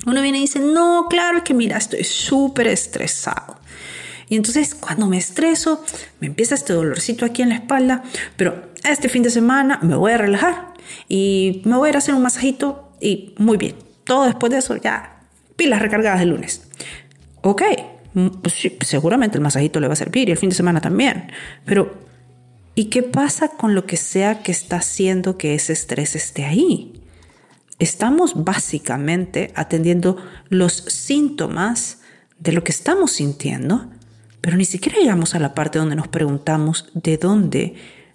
Uno 0.06 0.22
viene 0.22 0.38
y 0.38 0.42
dice, 0.42 0.60
no, 0.60 1.08
claro 1.10 1.44
que 1.44 1.56
mira, 1.56 1.78
estoy 1.78 2.04
súper 2.04 2.68
estresado. 2.68 3.58
Y 4.30 4.36
entonces 4.36 4.76
cuando 4.76 5.08
me 5.08 5.18
estreso, 5.18 5.84
me 6.20 6.28
empieza 6.28 6.56
este 6.56 6.74
dolorcito 6.74 7.26
aquí 7.26 7.42
en 7.42 7.50
la 7.50 7.56
espalda, 7.56 8.04
pero 8.38 8.70
este 8.84 9.10
fin 9.10 9.24
de 9.24 9.30
semana 9.30 9.80
me 9.82 9.96
voy 9.96 10.14
a 10.14 10.18
relajar 10.18 10.74
y 11.08 11.62
me 11.66 11.78
voy 11.78 11.88
a 11.88 11.90
ir 11.92 11.96
a 11.96 12.00
hacer 12.00 12.16
un 12.16 12.22
masajito 12.22 12.92
y 13.00 13.34
muy 13.38 13.58
bien. 13.58 13.76
Todo 14.04 14.26
después 14.26 14.52
de 14.52 14.60
eso 14.60 14.76
ya 14.78 15.20
pilas 15.56 15.82
recargadas 15.82 16.22
el 16.22 16.30
lunes. 16.30 16.68
Ok, 17.42 17.62
mm, 18.14 18.28
pues 18.42 18.56
seguramente 18.82 19.38
el 19.38 19.44
masajito 19.44 19.80
le 19.80 19.88
va 19.88 19.94
a 19.94 19.98
servir 19.98 20.30
y 20.30 20.32
el 20.32 20.38
fin 20.38 20.50
de 20.50 20.56
semana 20.56 20.82
también, 20.82 21.32
pero 21.66 21.94
¿y 22.74 22.86
qué 22.86 23.04
pasa 23.04 23.50
con 23.50 23.76
lo 23.76 23.86
que 23.86 23.98
sea 23.98 24.42
que 24.42 24.52
está 24.52 24.78
haciendo 24.78 25.38
que 25.38 25.56
ese 25.56 25.74
estrés 25.74 26.16
esté 26.16 26.46
ahí? 26.46 27.02
Estamos 27.78 28.44
básicamente 28.44 29.52
atendiendo 29.56 30.18
los 30.50 30.74
síntomas 30.74 32.00
de 32.40 32.54
lo 32.54 32.64
que 32.64 32.72
estamos 32.72 33.12
sintiendo 33.12 33.90
pero 34.46 34.58
ni 34.58 34.66
siquiera 34.66 35.00
llegamos 35.00 35.34
a 35.34 35.40
la 35.40 35.56
parte 35.56 35.80
donde 35.80 35.96
nos 35.96 36.08
preguntamos 36.08 36.86
de 36.94 37.18
dónde 37.18 37.74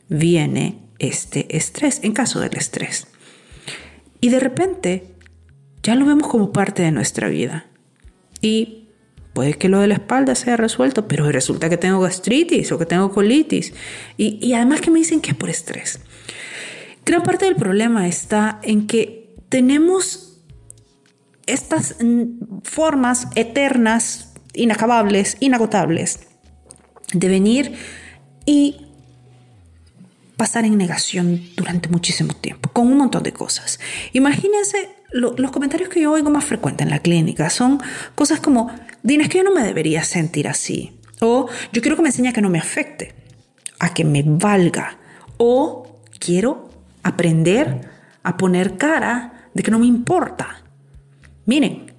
viene 0.08 0.78
este 1.00 1.56
estrés, 1.56 1.99
en 2.04 2.12
caso 2.12 2.38
del 2.38 2.56
estrés. 2.56 3.08
Y 4.20 4.28
de 4.28 4.38
repente 4.38 5.08
ya 5.82 5.96
lo 5.96 6.06
vemos 6.06 6.28
como 6.28 6.52
parte 6.52 6.84
de 6.84 6.92
nuestra 6.92 7.28
vida. 7.28 7.66
Y 8.40 8.90
puede 9.32 9.54
que 9.54 9.68
lo 9.68 9.80
de 9.80 9.88
la 9.88 9.94
espalda 9.94 10.37
sea 10.37 10.56
resuelto, 10.56 11.08
pero 11.08 11.28
resulta 11.32 11.68
que 11.68 11.76
tengo 11.76 11.99
gastritis 11.99 12.70
o 12.70 12.78
que 12.78 12.87
tengo 12.87 13.10
colitis. 13.10 13.75
Y, 14.16 14.38
y 14.40 14.54
además 14.54 14.82
que 14.82 14.92
me 14.92 15.00
dicen 15.00 15.20
que 15.20 15.32
es 15.32 15.37
por 15.37 15.50
estrés. 15.50 15.99
Gran 17.04 17.25
parte 17.25 17.46
del 17.46 17.56
problema 17.56 18.06
está 18.06 18.60
en 18.62 18.87
que 18.87 19.34
tenemos 19.49 20.38
estas 21.46 21.96
formas 22.62 23.26
eternas 23.34 24.29
inacabables, 24.54 25.37
inagotables, 25.40 26.21
de 27.12 27.28
venir 27.28 27.75
y 28.47 28.87
pasar 30.37 30.64
en 30.64 30.78
negación 30.78 31.42
durante 31.57 31.88
muchísimo 31.88 32.33
tiempo, 32.35 32.71
con 32.73 32.87
un 32.87 32.97
montón 32.97 33.23
de 33.23 33.33
cosas. 33.33 33.78
Imagínense 34.12 34.88
los 35.12 35.50
comentarios 35.50 35.88
que 35.88 36.00
yo 36.00 36.12
oigo 36.12 36.30
más 36.30 36.45
frecuentes 36.45 36.87
en 36.87 36.90
la 36.90 37.00
clínica 37.00 37.50
son 37.50 37.80
cosas 38.14 38.40
como, 38.40 38.71
Dina, 39.02 39.25
es 39.25 39.28
que 39.28 39.38
yo 39.38 39.45
no 39.45 39.52
me 39.52 39.62
debería 39.62 40.04
sentir 40.04 40.49
así. 40.49 40.99
O 41.21 41.49
yo 41.73 41.83
quiero 41.83 41.97
que 41.97 42.02
me 42.02 42.09
enseñe 42.09 42.28
a 42.28 42.33
que 42.33 42.40
no 42.40 42.49
me 42.49 42.59
afecte, 42.59 43.14
a 43.78 43.92
que 43.92 44.04
me 44.04 44.23
valga. 44.25 44.99
O 45.37 46.00
quiero 46.19 46.71
aprender 47.02 47.90
a 48.23 48.37
poner 48.37 48.76
cara 48.76 49.49
de 49.52 49.62
que 49.62 49.71
no 49.71 49.78
me 49.78 49.87
importa. 49.87 50.62
Miren, 51.45 51.89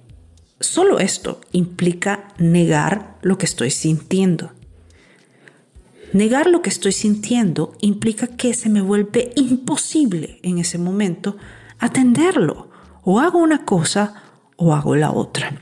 Solo 0.62 1.00
esto 1.00 1.40
implica 1.50 2.28
negar 2.38 3.18
lo 3.22 3.36
que 3.36 3.46
estoy 3.46 3.70
sintiendo. 3.70 4.52
Negar 6.12 6.46
lo 6.46 6.62
que 6.62 6.70
estoy 6.70 6.92
sintiendo 6.92 7.72
implica 7.80 8.28
que 8.28 8.54
se 8.54 8.68
me 8.68 8.80
vuelve 8.80 9.32
imposible 9.34 10.38
en 10.42 10.58
ese 10.58 10.78
momento 10.78 11.36
atenderlo. 11.80 12.70
O 13.02 13.18
hago 13.18 13.38
una 13.38 13.64
cosa 13.64 14.22
o 14.56 14.72
hago 14.72 14.94
la 14.94 15.10
otra. 15.10 15.60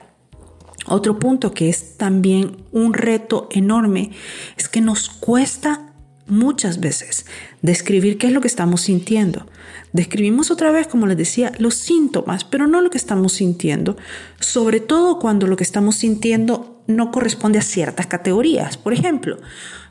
Otro 0.87 1.19
punto 1.19 1.52
que 1.52 1.71
es 1.71 1.97
también 1.97 2.59
un 2.71 2.92
reto 2.92 3.49
enorme 3.50 4.11
es 4.59 4.69
que 4.69 4.83
nos 4.83 5.09
cuesta 5.09 5.95
muchas 6.26 6.78
veces 6.80 7.25
describir 7.62 8.19
qué 8.19 8.26
es 8.26 8.33
lo 8.35 8.42
que 8.42 8.49
estamos 8.49 8.83
sintiendo. 8.83 9.47
Describimos 9.92 10.50
otra 10.50 10.70
vez, 10.70 10.87
como 10.87 11.06
les 11.06 11.16
decía, 11.16 11.52
los 11.59 11.75
síntomas, 11.75 12.44
pero 12.44 12.66
no 12.66 12.80
lo 12.80 12.90
que 12.90 12.99
estamos 12.99 13.32
sintiendo, 13.32 13.97
sobre 14.38 14.80
todo 14.80 15.18
cuando 15.18 15.47
lo 15.47 15.56
que 15.56 15.64
estamos 15.64 15.97
sintiendo 15.97 16.82
no 16.87 17.11
corresponde 17.11 17.59
a 17.59 17.62
ciertas 17.62 18.06
categorías. 18.06 18.76
Por 18.76 18.92
ejemplo, 18.92 19.38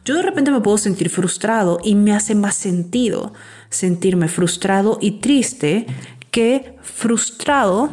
yo 0.06 0.16
de 0.16 0.22
repente 0.22 0.52
me 0.52 0.62
puedo 0.62 0.78
sentir 0.78 1.10
frustrado 1.10 1.80
y 1.84 1.96
me 1.96 2.14
hace 2.14 2.36
más 2.36 2.56
sentido 2.56 3.34
sentirme 3.70 4.28
frustrado 4.28 4.98
y 5.02 5.20
triste 5.20 5.86
que 6.32 6.78
frustrado, 6.82 7.92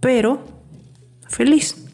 pero 0.00 0.44
feliz. 1.28 1.85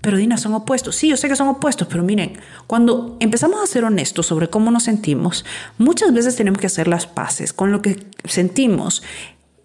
Pero 0.00 0.16
Dina, 0.16 0.38
son 0.38 0.54
opuestos. 0.54 0.96
Sí, 0.96 1.08
yo 1.08 1.16
sé 1.16 1.28
que 1.28 1.36
son 1.36 1.48
opuestos, 1.48 1.86
pero 1.88 2.02
miren, 2.02 2.38
cuando 2.66 3.16
empezamos 3.20 3.60
a 3.62 3.66
ser 3.66 3.84
honestos 3.84 4.26
sobre 4.26 4.48
cómo 4.48 4.70
nos 4.70 4.84
sentimos, 4.84 5.44
muchas 5.78 6.12
veces 6.14 6.36
tenemos 6.36 6.58
que 6.58 6.68
hacer 6.68 6.88
las 6.88 7.06
paces 7.06 7.52
con 7.52 7.70
lo 7.70 7.82
que 7.82 8.06
sentimos. 8.24 9.02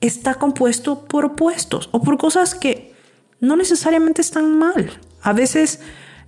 Está 0.01 0.35
compuesto 0.35 1.05
por 1.05 1.25
opuestos 1.25 1.89
o 1.91 2.01
por 2.01 2.17
cosas 2.17 2.53
que 2.53 2.93
no 3.39 3.55
necesariamente 3.55 4.21
están 4.21 4.57
mal. 4.57 4.91
A 5.21 5.33
veces 5.33 5.79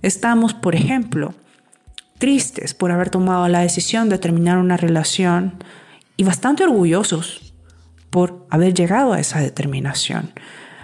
estamos, 0.02 0.54
por 0.54 0.74
ejemplo, 0.74 1.34
tristes 2.18 2.74
por 2.74 2.90
haber 2.90 3.10
tomado 3.10 3.46
la 3.48 3.60
decisión 3.60 4.08
de 4.08 4.18
terminar 4.18 4.58
una 4.58 4.76
relación 4.76 5.62
y 6.16 6.24
bastante 6.24 6.64
orgullosos 6.64 7.52
por 8.10 8.46
haber 8.50 8.74
llegado 8.74 9.12
a 9.12 9.20
esa 9.20 9.40
determinación. 9.40 10.32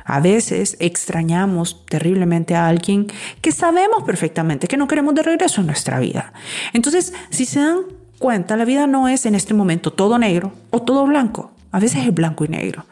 A 0.05 0.21
veces 0.21 0.77
extrañamos 0.81 1.87
terriblemente 1.87 2.55
a 2.55 2.69
alguien 2.69 3.07
que 3.41 3.53
sabemos 3.53 4.05
perfectamente 4.05 4.69
que 4.69 4.77
no 4.77 4.87
queremos 4.87 5.15
de 5.15 5.23
regreso 5.23 5.61
en 5.61 5.67
nuestra 5.67 5.99
vida. 5.99 6.33
Entonces, 6.73 7.15
si 7.31 7.47
se 7.47 7.61
dan 7.61 7.79
cuenta, 8.19 8.57
la 8.57 8.65
vida 8.65 8.87
no 8.87 9.09
es 9.09 9.27
en 9.27 9.35
este 9.35 9.55
momento 9.55 9.93
todo 9.93 10.19
negro 10.19 10.53
o 10.71 10.83
todo 10.83 11.07
blanco. 11.07 11.53
A 11.73 11.81
veces 11.81 12.07
es 12.07 12.15
blanco 12.15 12.45
y 12.45 12.49
negro. 12.49 12.85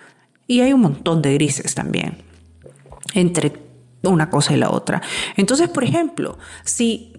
Y 0.47 0.61
hay 0.61 0.73
un 0.73 0.81
montón 0.81 1.23
de 1.23 1.35
grises 1.35 1.75
también 1.75 2.17
entre 3.15 3.53
una 4.03 4.31
cosa 4.31 4.55
y 4.55 4.57
la 4.57 4.71
otra. 4.71 5.03
Entonces, 5.37 5.69
por 5.69 5.85
ejemplo, 5.85 6.39
si 6.65 7.13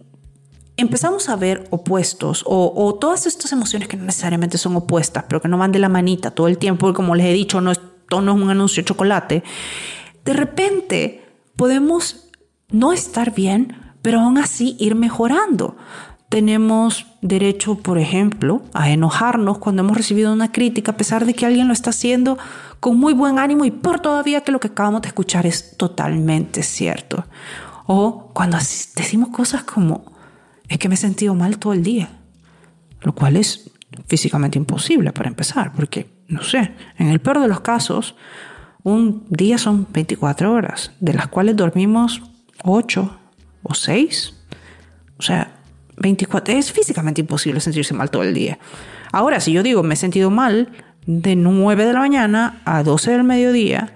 empezamos 0.76 1.30
a 1.30 1.36
ver 1.36 1.68
opuestos 1.70 2.44
o, 2.48 2.98
todas 3.00 3.26
estas 3.26 3.52
emociones 3.52 3.88
que 3.88 3.98
no 3.98 4.06
necesariamente 4.06 4.58
son 4.58 4.76
opuestas, 4.76 5.26
pero 5.28 5.42
que 5.42 5.48
no 5.48 5.58
van 5.58 5.72
de 5.72 5.80
la 5.80 5.90
manita 5.90 6.32
todo 6.32 6.48
el 6.48 6.58
tiempo, 6.58 6.94
como 6.94 7.16
les 7.16 7.28
he 7.28 7.34
dicho, 7.34 7.62
no 7.62 7.72
es 7.72 7.80
no 8.22 8.36
es 8.36 8.42
un 8.42 8.50
anuncio 8.50 8.82
de 8.82 8.88
chocolate, 8.88 9.44
de 10.26 10.34
repente 10.34 11.26
podemos 11.56 12.30
no 12.70 12.94
estar 12.94 13.34
bien, 13.34 13.78
pero 14.02 14.20
aún 14.20 14.38
así 14.38 14.76
ir 14.80 14.96
mejorando. 14.96 15.78
Tenemos 16.30 17.06
derecho, 17.22 17.76
por 17.76 18.00
ejemplo, 18.00 18.64
a 18.74 18.90
enojarnos 18.90 19.60
cuando 19.60 19.84
hemos 19.84 19.96
recibido 19.96 20.34
una 20.34 20.52
crítica, 20.52 20.94
a 20.94 20.98
pesar 20.98 21.26
de 21.26 21.36
que 21.36 21.46
alguien 21.46 21.68
lo 21.68 21.74
está 21.74 21.92
haciendo 21.92 22.38
con 22.80 22.98
muy 22.98 23.14
buen 23.14 23.38
ánimo 23.38 23.66
y 23.66 23.72
por 23.72 24.00
todavía 24.00 24.42
que 24.42 24.52
lo 24.52 24.60
que 24.60 24.68
acabamos 24.68 25.04
de 25.04 25.10
escuchar 25.10 25.46
es 25.46 25.78
totalmente 25.78 26.64
cierto. 26.64 27.26
O 27.86 28.32
cuando 28.34 28.58
decimos 28.58 29.30
cosas 29.30 29.64
como, 29.64 30.04
es 30.68 30.80
que 30.80 30.90
me 30.90 30.96
he 30.96 30.98
sentido 30.98 31.36
mal 31.36 31.60
todo 31.60 31.74
el 31.74 31.84
día, 31.84 32.10
lo 33.02 33.14
cual 33.14 33.38
es 33.38 33.70
físicamente 34.08 34.58
imposible 34.58 35.12
para 35.12 35.30
empezar, 35.30 35.72
porque 35.74 36.23
no 36.34 36.44
sé, 36.44 36.74
en 36.98 37.08
el 37.08 37.20
peor 37.20 37.40
de 37.40 37.48
los 37.48 37.62
casos, 37.62 38.16
un 38.84 39.26
día 39.30 39.58
son 39.58 39.88
24 39.92 40.52
horas, 40.52 40.92
de 41.00 41.14
las 41.14 41.28
cuales 41.28 41.56
dormimos 41.56 42.22
8 42.64 43.20
o 43.64 43.74
6. 43.74 44.34
O 45.18 45.22
sea, 45.22 45.56
24, 45.98 46.56
es 46.56 46.72
físicamente 46.72 47.22
imposible 47.22 47.60
sentirse 47.62 47.94
mal 47.94 48.12
todo 48.12 48.24
el 48.24 48.34
día. 48.34 48.60
Ahora, 49.12 49.40
si 49.40 49.54
yo 49.54 49.64
digo 49.64 49.84
me 49.84 49.94
he 49.94 49.98
sentido 49.98 50.30
mal 50.30 50.72
de 51.06 51.36
9 51.36 51.86
de 51.86 51.94
la 51.94 52.00
mañana 52.00 52.62
a 52.66 52.84
12 52.84 53.12
del 53.12 53.24
mediodía, 53.24 53.94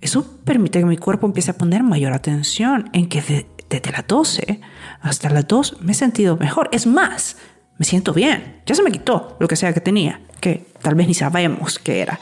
eso 0.00 0.38
permite 0.44 0.80
que 0.80 0.84
mi 0.84 0.96
cuerpo 0.96 1.26
empiece 1.26 1.50
a 1.50 1.58
poner 1.58 1.82
mayor 1.82 2.12
atención 2.12 2.90
en 2.92 3.08
que 3.08 3.46
desde 3.70 3.92
las 3.92 4.06
12 4.06 4.60
hasta 5.00 5.30
las 5.30 5.46
2 5.46 5.78
me 5.80 5.92
he 5.92 5.94
sentido 5.94 6.36
mejor. 6.36 6.68
Es 6.72 6.86
más, 6.86 7.36
me 7.78 7.84
siento 7.84 8.12
bien. 8.12 8.62
Ya 8.66 8.74
se 8.74 8.82
me 8.82 8.92
quitó 8.92 9.36
lo 9.40 9.48
que 9.48 9.56
sea 9.56 9.72
que 9.72 9.80
tenía, 9.80 10.20
que 10.40 10.66
tal 10.82 10.94
vez 10.94 11.06
ni 11.06 11.14
sabemos 11.14 11.78
qué 11.78 12.00
era. 12.00 12.20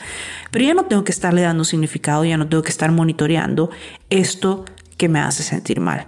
Pero 0.50 0.64
ya 0.64 0.74
no 0.74 0.86
tengo 0.86 1.04
que 1.04 1.12
estarle 1.12 1.42
dando 1.42 1.64
significado, 1.64 2.24
ya 2.24 2.36
no 2.36 2.48
tengo 2.48 2.62
que 2.62 2.70
estar 2.70 2.90
monitoreando 2.92 3.70
esto 4.10 4.64
que 4.96 5.08
me 5.08 5.20
hace 5.20 5.42
sentir 5.42 5.80
mal. 5.80 6.06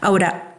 Ahora, 0.00 0.58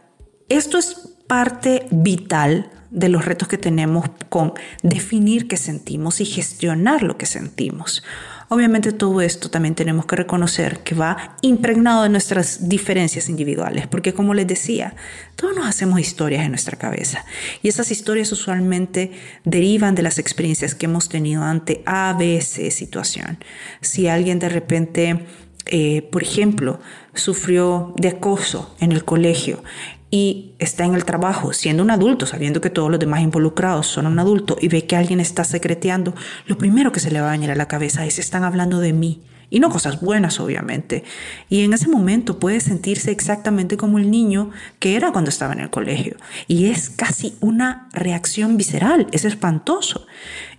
esto 0.49 0.77
es 0.77 1.15
parte 1.27 1.87
vital 1.91 2.69
de 2.91 3.09
los 3.09 3.25
retos 3.25 3.47
que 3.47 3.57
tenemos 3.57 4.05
con 4.29 4.53
definir 4.83 5.47
qué 5.47 5.57
sentimos 5.57 6.21
y 6.21 6.25
gestionar 6.25 7.03
lo 7.03 7.17
que 7.17 7.25
sentimos. 7.25 8.03
Obviamente 8.47 8.91
todo 8.91 9.21
esto 9.21 9.49
también 9.49 9.73
tenemos 9.73 10.05
que 10.05 10.15
reconocer 10.15 10.79
que 10.79 10.93
va 10.93 11.35
impregnado 11.41 12.03
de 12.03 12.09
nuestras 12.09 12.69
diferencias 12.69 13.27
individuales, 13.27 13.87
porque 13.87 14.13
como 14.13 14.33
les 14.33 14.45
decía, 14.45 14.95
todos 15.35 15.55
nos 15.55 15.67
hacemos 15.67 15.99
historias 15.99 16.45
en 16.45 16.51
nuestra 16.51 16.77
cabeza 16.77 17.25
y 17.63 17.69
esas 17.69 17.89
historias 17.91 18.31
usualmente 18.31 19.11
derivan 19.45 19.95
de 19.95 20.03
las 20.03 20.19
experiencias 20.19 20.75
que 20.75 20.85
hemos 20.85 21.09
tenido 21.09 21.43
ante 21.43 21.81
A, 21.85 22.15
B, 22.17 22.39
situación. 22.41 23.39
Si 23.81 24.07
alguien 24.07 24.37
de 24.37 24.49
repente, 24.49 25.25
eh, 25.65 26.03
por 26.11 26.21
ejemplo, 26.21 26.79
sufrió 27.15 27.93
de 27.97 28.09
acoso 28.09 28.75
en 28.79 28.91
el 28.91 29.03
colegio 29.03 29.63
y 30.11 30.53
está 30.59 30.85
en 30.85 30.95
el 30.95 31.05
trabajo 31.05 31.53
siendo 31.53 31.83
un 31.83 31.91
adulto, 31.91 32.25
sabiendo 32.25 32.61
que 32.61 32.69
todos 32.69 32.89
los 32.89 32.99
demás 32.99 33.21
involucrados 33.21 33.87
son 33.87 34.07
un 34.07 34.19
adulto 34.19 34.57
y 34.61 34.67
ve 34.67 34.85
que 34.85 34.95
alguien 34.95 35.19
está 35.19 35.43
secreteando, 35.43 36.13
lo 36.45 36.57
primero 36.57 36.91
que 36.91 36.99
se 36.99 37.11
le 37.11 37.21
va 37.21 37.29
a 37.29 37.31
venir 37.31 37.51
a 37.51 37.55
la 37.55 37.67
cabeza 37.67 38.05
es 38.05 38.19
están 38.19 38.43
hablando 38.43 38.79
de 38.79 38.93
mí. 38.93 39.21
Y 39.49 39.59
no 39.59 39.69
cosas 39.69 40.01
buenas, 40.01 40.39
obviamente. 40.39 41.03
Y 41.49 41.61
en 41.61 41.73
ese 41.73 41.87
momento 41.87 42.39
puede 42.39 42.59
sentirse 42.59 43.11
exactamente 43.11 43.77
como 43.77 43.99
el 43.99 44.09
niño 44.09 44.49
que 44.79 44.95
era 44.95 45.11
cuando 45.11 45.29
estaba 45.29 45.53
en 45.53 45.59
el 45.59 45.69
colegio. 45.69 46.17
Y 46.47 46.65
es 46.65 46.89
casi 46.89 47.35
una 47.41 47.87
reacción 47.93 48.57
visceral, 48.57 49.07
es 49.11 49.23
espantoso. 49.23 50.07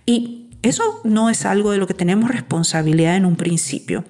Y 0.05 0.46
eso 0.63 1.01
no 1.03 1.29
es 1.29 1.45
algo 1.45 1.71
de 1.71 1.77
lo 1.77 1.87
que 1.87 1.93
tenemos 1.93 2.31
responsabilidad 2.31 3.15
en 3.15 3.25
un 3.25 3.35
principio, 3.35 4.03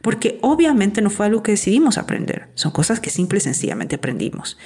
porque 0.00 0.38
obviamente 0.42 1.00
no 1.00 1.10
fue 1.10 1.26
algo 1.26 1.42
que 1.42 1.52
decidimos 1.52 1.96
aprender, 1.96 2.48
son 2.54 2.72
cosas 2.72 3.00
que 3.00 3.10
simple 3.10 3.38
y 3.38 3.40
sencillamente 3.40 3.96
aprendimos. 3.96 4.58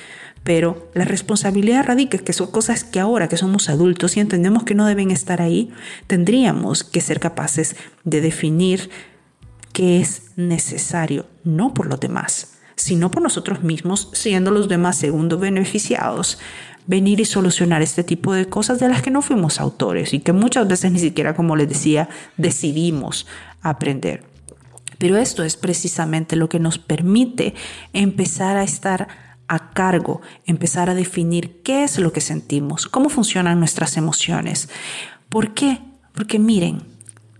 Pero 0.44 0.90
la 0.94 1.04
responsabilidad 1.04 1.84
radica 1.84 2.16
en 2.16 2.24
que 2.24 2.32
son 2.32 2.50
cosas 2.50 2.84
que 2.84 3.00
ahora 3.00 3.28
que 3.28 3.36
somos 3.36 3.68
adultos 3.68 4.16
y 4.16 4.20
entendemos 4.20 4.62
que 4.62 4.74
no 4.74 4.86
deben 4.86 5.10
estar 5.10 5.42
ahí, 5.42 5.72
tendríamos 6.06 6.84
que 6.84 7.00
ser 7.00 7.20
capaces 7.20 7.76
de 8.04 8.20
definir 8.20 8.88
qué 9.72 10.00
es 10.00 10.30
necesario, 10.36 11.26
no 11.44 11.74
por 11.74 11.86
los 11.86 12.00
demás, 12.00 12.54
sino 12.76 13.10
por 13.10 13.22
nosotros 13.22 13.62
mismos, 13.62 14.08
siendo 14.12 14.50
los 14.50 14.68
demás 14.68 14.96
segundos 14.96 15.40
beneficiados, 15.40 16.38
venir 16.86 17.20
y 17.20 17.24
solucionar 17.24 17.82
este 17.82 18.04
tipo 18.04 18.32
de 18.32 18.46
cosas 18.46 18.78
de 18.78 18.88
las 18.88 19.02
que 19.02 19.10
no 19.10 19.22
fuimos 19.22 19.60
autores 19.60 20.14
y 20.14 20.20
que 20.20 20.32
muchas 20.32 20.68
veces 20.68 20.92
ni 20.92 20.98
siquiera, 20.98 21.34
como 21.34 21.56
les 21.56 21.68
decía, 21.68 22.08
decidimos 22.36 23.26
aprender. 23.62 24.24
Pero 24.98 25.16
esto 25.16 25.42
es 25.42 25.56
precisamente 25.56 26.36
lo 26.36 26.48
que 26.48 26.58
nos 26.58 26.78
permite 26.78 27.54
empezar 27.92 28.56
a 28.56 28.62
estar 28.62 29.08
a 29.48 29.70
cargo, 29.70 30.22
empezar 30.44 30.90
a 30.90 30.94
definir 30.94 31.62
qué 31.62 31.84
es 31.84 31.98
lo 31.98 32.12
que 32.12 32.20
sentimos, 32.20 32.86
cómo 32.86 33.08
funcionan 33.08 33.58
nuestras 33.58 33.96
emociones. 33.96 34.68
¿Por 35.28 35.54
qué? 35.54 35.80
Porque 36.14 36.38
miren, 36.38 36.82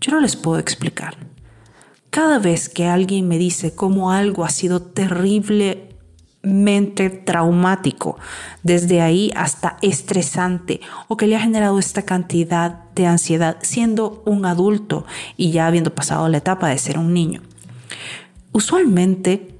yo 0.00 0.12
no 0.12 0.20
les 0.20 0.36
puedo 0.36 0.58
explicar. 0.58 1.16
Cada 2.10 2.38
vez 2.38 2.68
que 2.68 2.86
alguien 2.86 3.28
me 3.28 3.38
dice 3.38 3.74
cómo 3.74 4.10
algo 4.10 4.44
ha 4.44 4.50
sido 4.50 4.80
terriblemente 6.46 7.10
traumático, 7.10 8.18
desde 8.62 9.00
ahí 9.00 9.32
hasta 9.34 9.78
estresante, 9.82 10.80
o 11.08 11.16
que 11.16 11.26
le 11.26 11.36
ha 11.36 11.40
generado 11.40 11.78
esta 11.78 12.02
cantidad 12.02 12.84
de 12.94 13.06
ansiedad 13.06 13.58
siendo 13.62 14.22
un 14.24 14.46
adulto 14.46 15.06
y 15.36 15.50
ya 15.50 15.66
habiendo 15.66 15.94
pasado 15.94 16.28
la 16.28 16.38
etapa 16.38 16.68
de 16.68 16.78
ser 16.78 16.98
un 16.98 17.12
niño, 17.12 17.42
usualmente 18.52 19.52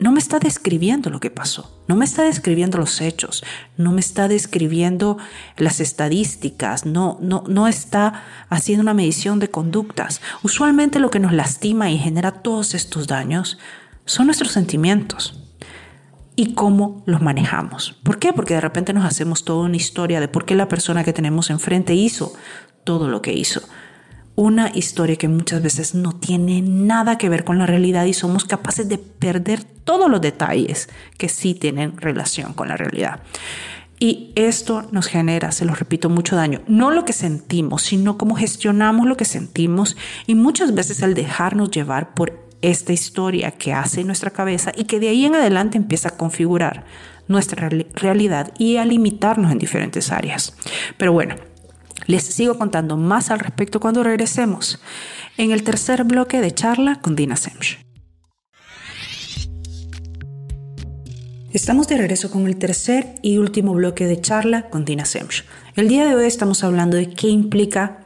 no 0.00 0.10
me 0.10 0.18
está 0.18 0.40
describiendo 0.40 1.08
lo 1.08 1.20
que 1.20 1.30
pasó, 1.30 1.70
no 1.86 1.94
me 1.94 2.04
está 2.04 2.24
describiendo 2.24 2.78
los 2.78 3.00
hechos, 3.00 3.44
no 3.76 3.92
me 3.92 4.00
está 4.00 4.26
describiendo 4.26 5.18
las 5.56 5.78
estadísticas, 5.78 6.84
no, 6.84 7.16
no, 7.20 7.44
no 7.46 7.68
está 7.68 8.24
haciendo 8.48 8.82
una 8.82 8.92
medición 8.92 9.38
de 9.38 9.50
conductas. 9.50 10.20
Usualmente 10.42 10.98
lo 10.98 11.10
que 11.10 11.20
nos 11.20 11.32
lastima 11.32 11.90
y 11.90 11.98
genera 11.98 12.32
todos 12.32 12.74
estos 12.74 13.06
daños 13.06 13.56
son 14.04 14.26
nuestros 14.26 14.50
sentimientos 14.50 15.43
y 16.36 16.54
cómo 16.54 17.02
los 17.06 17.22
manejamos. 17.22 17.98
¿Por 18.02 18.18
qué? 18.18 18.32
Porque 18.32 18.54
de 18.54 18.60
repente 18.60 18.92
nos 18.92 19.04
hacemos 19.04 19.44
toda 19.44 19.66
una 19.66 19.76
historia 19.76 20.20
de 20.20 20.28
por 20.28 20.44
qué 20.44 20.54
la 20.54 20.68
persona 20.68 21.04
que 21.04 21.12
tenemos 21.12 21.50
enfrente 21.50 21.94
hizo 21.94 22.32
todo 22.84 23.08
lo 23.08 23.22
que 23.22 23.32
hizo. 23.32 23.62
una 24.36 24.72
historia 24.74 25.14
que 25.14 25.28
muchas 25.28 25.62
veces 25.62 25.94
no 25.94 26.12
tiene 26.12 26.60
nada 26.60 27.18
que 27.18 27.28
ver 27.28 27.44
con 27.44 27.56
la 27.56 27.66
realidad 27.66 28.04
y 28.06 28.14
somos 28.14 28.44
capaces 28.44 28.88
de 28.88 28.98
perder 28.98 29.62
todos 29.62 30.10
los 30.10 30.20
detalles 30.20 30.88
que 31.18 31.28
sí 31.28 31.54
tienen 31.54 31.96
relación 31.98 32.52
con 32.52 32.66
la 32.66 32.76
realidad. 32.76 33.20
Y 34.00 34.32
esto 34.34 34.88
nos 34.90 35.06
genera, 35.06 35.52
se 35.52 35.64
lo 35.64 35.74
repito, 35.74 36.10
mucho 36.10 36.34
daño. 36.34 36.62
No 36.66 36.90
lo 36.90 37.04
que 37.04 37.12
sentimos, 37.12 37.82
sino 37.82 38.18
cómo 38.18 38.34
gestionamos 38.34 39.06
lo 39.06 39.16
que 39.16 39.24
sentimos 39.24 39.96
y 40.26 40.34
muchas 40.34 40.74
veces 40.74 41.00
el 41.02 41.14
dejarnos 41.14 41.70
llevar 41.70 42.12
por 42.14 42.43
esta 42.70 42.92
historia 42.92 43.50
que 43.50 43.72
hace 43.72 44.04
nuestra 44.04 44.30
cabeza 44.30 44.72
y 44.74 44.84
que 44.84 44.98
de 44.98 45.10
ahí 45.10 45.26
en 45.26 45.34
adelante 45.34 45.76
empieza 45.76 46.10
a 46.10 46.16
configurar 46.16 46.84
nuestra 47.28 47.68
realidad 47.68 48.52
y 48.58 48.76
a 48.76 48.84
limitarnos 48.84 49.52
en 49.52 49.58
diferentes 49.58 50.10
áreas. 50.10 50.56
Pero 50.96 51.12
bueno, 51.12 51.36
les 52.06 52.22
sigo 52.22 52.58
contando 52.58 52.96
más 52.96 53.30
al 53.30 53.38
respecto 53.38 53.80
cuando 53.80 54.02
regresemos 54.02 54.80
en 55.36 55.50
el 55.50 55.62
tercer 55.62 56.04
bloque 56.04 56.40
de 56.40 56.52
charla 56.52 57.00
con 57.00 57.16
Dina 57.16 57.36
Semch. 57.36 57.78
Estamos 61.52 61.86
de 61.86 61.98
regreso 61.98 62.30
con 62.30 62.46
el 62.46 62.56
tercer 62.56 63.14
y 63.22 63.38
último 63.38 63.74
bloque 63.74 64.06
de 64.06 64.20
charla 64.20 64.70
con 64.70 64.84
Dina 64.84 65.04
Semch. 65.04 65.44
El 65.76 65.88
día 65.88 66.06
de 66.06 66.14
hoy 66.14 66.24
estamos 66.24 66.64
hablando 66.64 66.96
de 66.96 67.10
qué 67.10 67.28
implica 67.28 68.03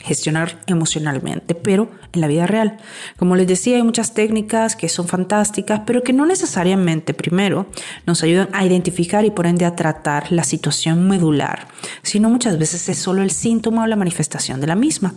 gestionar 0.00 0.58
emocionalmente, 0.66 1.54
pero 1.54 1.90
en 2.12 2.20
la 2.20 2.28
vida 2.28 2.46
real. 2.46 2.78
Como 3.16 3.36
les 3.36 3.46
decía, 3.46 3.76
hay 3.76 3.82
muchas 3.82 4.14
técnicas 4.14 4.76
que 4.76 4.88
son 4.88 5.08
fantásticas, 5.08 5.82
pero 5.86 6.02
que 6.02 6.12
no 6.12 6.26
necesariamente 6.26 7.14
primero 7.14 7.66
nos 8.06 8.22
ayudan 8.22 8.48
a 8.52 8.64
identificar 8.64 9.24
y 9.24 9.30
por 9.30 9.46
ende 9.46 9.64
a 9.64 9.76
tratar 9.76 10.30
la 10.30 10.44
situación 10.44 11.08
medular, 11.08 11.68
sino 12.02 12.30
muchas 12.30 12.58
veces 12.58 12.88
es 12.88 12.98
solo 12.98 13.22
el 13.22 13.30
síntoma 13.30 13.84
o 13.84 13.86
la 13.86 13.96
manifestación 13.96 14.60
de 14.60 14.66
la 14.66 14.76
misma. 14.76 15.14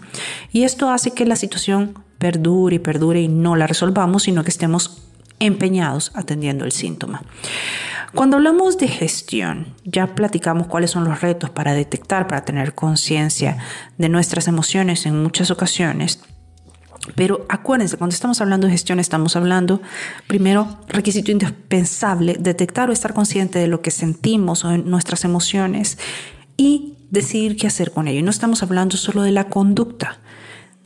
Y 0.51 0.63
esto 0.63 0.89
hace 0.89 1.11
que 1.11 1.25
la 1.25 1.35
situación 1.35 1.93
perdure 2.17 2.75
y 2.75 2.79
perdure 2.79 3.21
y 3.21 3.27
no 3.27 3.55
la 3.55 3.67
resolvamos, 3.67 4.23
sino 4.23 4.43
que 4.43 4.51
estemos 4.51 5.10
empeñados 5.41 6.11
atendiendo 6.15 6.63
el 6.63 6.71
síntoma. 6.71 7.23
Cuando 8.13 8.37
hablamos 8.37 8.77
de 8.77 8.87
gestión, 8.87 9.73
ya 9.85 10.15
platicamos 10.15 10.67
cuáles 10.67 10.91
son 10.91 11.05
los 11.05 11.21
retos 11.21 11.49
para 11.49 11.73
detectar, 11.73 12.27
para 12.27 12.43
tener 12.43 12.75
conciencia 12.75 13.57
de 13.97 14.09
nuestras 14.09 14.47
emociones 14.47 15.05
en 15.05 15.21
muchas 15.21 15.49
ocasiones. 15.49 16.19
Pero 17.15 17.45
acuérdense, 17.49 17.97
cuando 17.97 18.13
estamos 18.13 18.41
hablando 18.41 18.67
de 18.67 18.73
gestión, 18.73 18.99
estamos 18.99 19.35
hablando, 19.35 19.81
primero, 20.27 20.77
requisito 20.87 21.31
indispensable, 21.31 22.35
detectar 22.39 22.89
o 22.89 22.93
estar 22.93 23.13
consciente 23.13 23.59
de 23.59 23.67
lo 23.67 23.81
que 23.81 23.91
sentimos 23.91 24.65
o 24.65 24.77
nuestras 24.77 25.23
emociones 25.23 25.97
y 26.57 26.97
decidir 27.09 27.55
qué 27.55 27.67
hacer 27.67 27.91
con 27.91 28.07
ello. 28.07 28.19
Y 28.19 28.23
no 28.23 28.29
estamos 28.29 28.61
hablando 28.61 28.97
solo 28.97 29.23
de 29.23 29.31
la 29.31 29.45
conducta, 29.45 30.19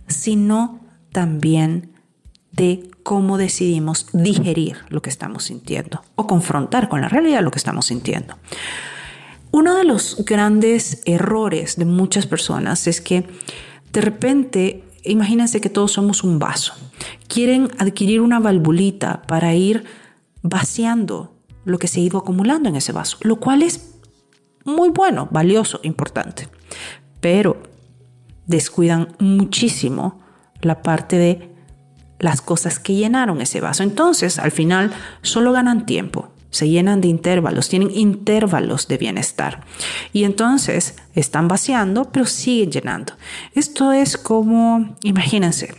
sino 0.07 0.79
también 1.11 1.94
de 2.55 2.89
cómo 3.03 3.37
decidimos 3.37 4.07
digerir 4.13 4.77
lo 4.89 5.01
que 5.01 5.09
estamos 5.09 5.45
sintiendo 5.45 6.01
o 6.15 6.27
confrontar 6.27 6.89
con 6.89 7.01
la 7.01 7.09
realidad 7.09 7.43
lo 7.43 7.51
que 7.51 7.59
estamos 7.59 7.85
sintiendo. 7.85 8.35
Uno 9.51 9.75
de 9.75 9.83
los 9.83 10.25
grandes 10.25 11.01
errores 11.05 11.77
de 11.77 11.85
muchas 11.85 12.27
personas 12.27 12.87
es 12.87 12.99
que 13.01 13.25
de 13.93 14.01
repente, 14.01 14.83
imagínense 15.03 15.61
que 15.61 15.69
todos 15.69 15.93
somos 15.93 16.23
un 16.23 16.39
vaso. 16.39 16.73
Quieren 17.29 17.69
adquirir 17.77 18.19
una 18.19 18.39
valvulita 18.39 19.21
para 19.21 19.55
ir 19.55 19.85
vaciando 20.41 21.33
lo 21.63 21.79
que 21.79 21.87
se 21.87 22.01
ha 22.01 22.03
ido 22.03 22.17
acumulando 22.17 22.67
en 22.67 22.75
ese 22.75 22.91
vaso, 22.91 23.17
lo 23.21 23.39
cual 23.39 23.63
es 23.63 23.95
muy 24.65 24.89
bueno, 24.89 25.29
valioso, 25.31 25.79
importante. 25.83 26.49
Pero 27.21 27.63
descuidan 28.47 29.15
muchísimo 29.19 30.19
la 30.61 30.81
parte 30.81 31.17
de 31.17 31.54
las 32.25 32.41
cosas 32.41 32.79
que 32.79 32.93
llenaron 32.93 33.39
ese 33.39 33.61
vaso. 33.61 33.83
Entonces, 33.83 34.39
al 34.39 34.51
final, 34.51 34.91
solo 35.21 35.53
ganan 35.53 35.85
tiempo, 35.85 36.29
se 36.49 36.67
llenan 36.67 36.99
de 36.99 37.07
intervalos, 37.07 37.69
tienen 37.69 37.91
intervalos 37.91 38.87
de 38.87 38.97
bienestar. 38.97 39.61
Y 40.11 40.25
entonces 40.25 40.95
están 41.13 41.47
vaciando, 41.47 42.11
pero 42.11 42.25
siguen 42.25 42.71
llenando. 42.71 43.13
Esto 43.53 43.93
es 43.93 44.17
como, 44.17 44.97
imagínense, 45.03 45.75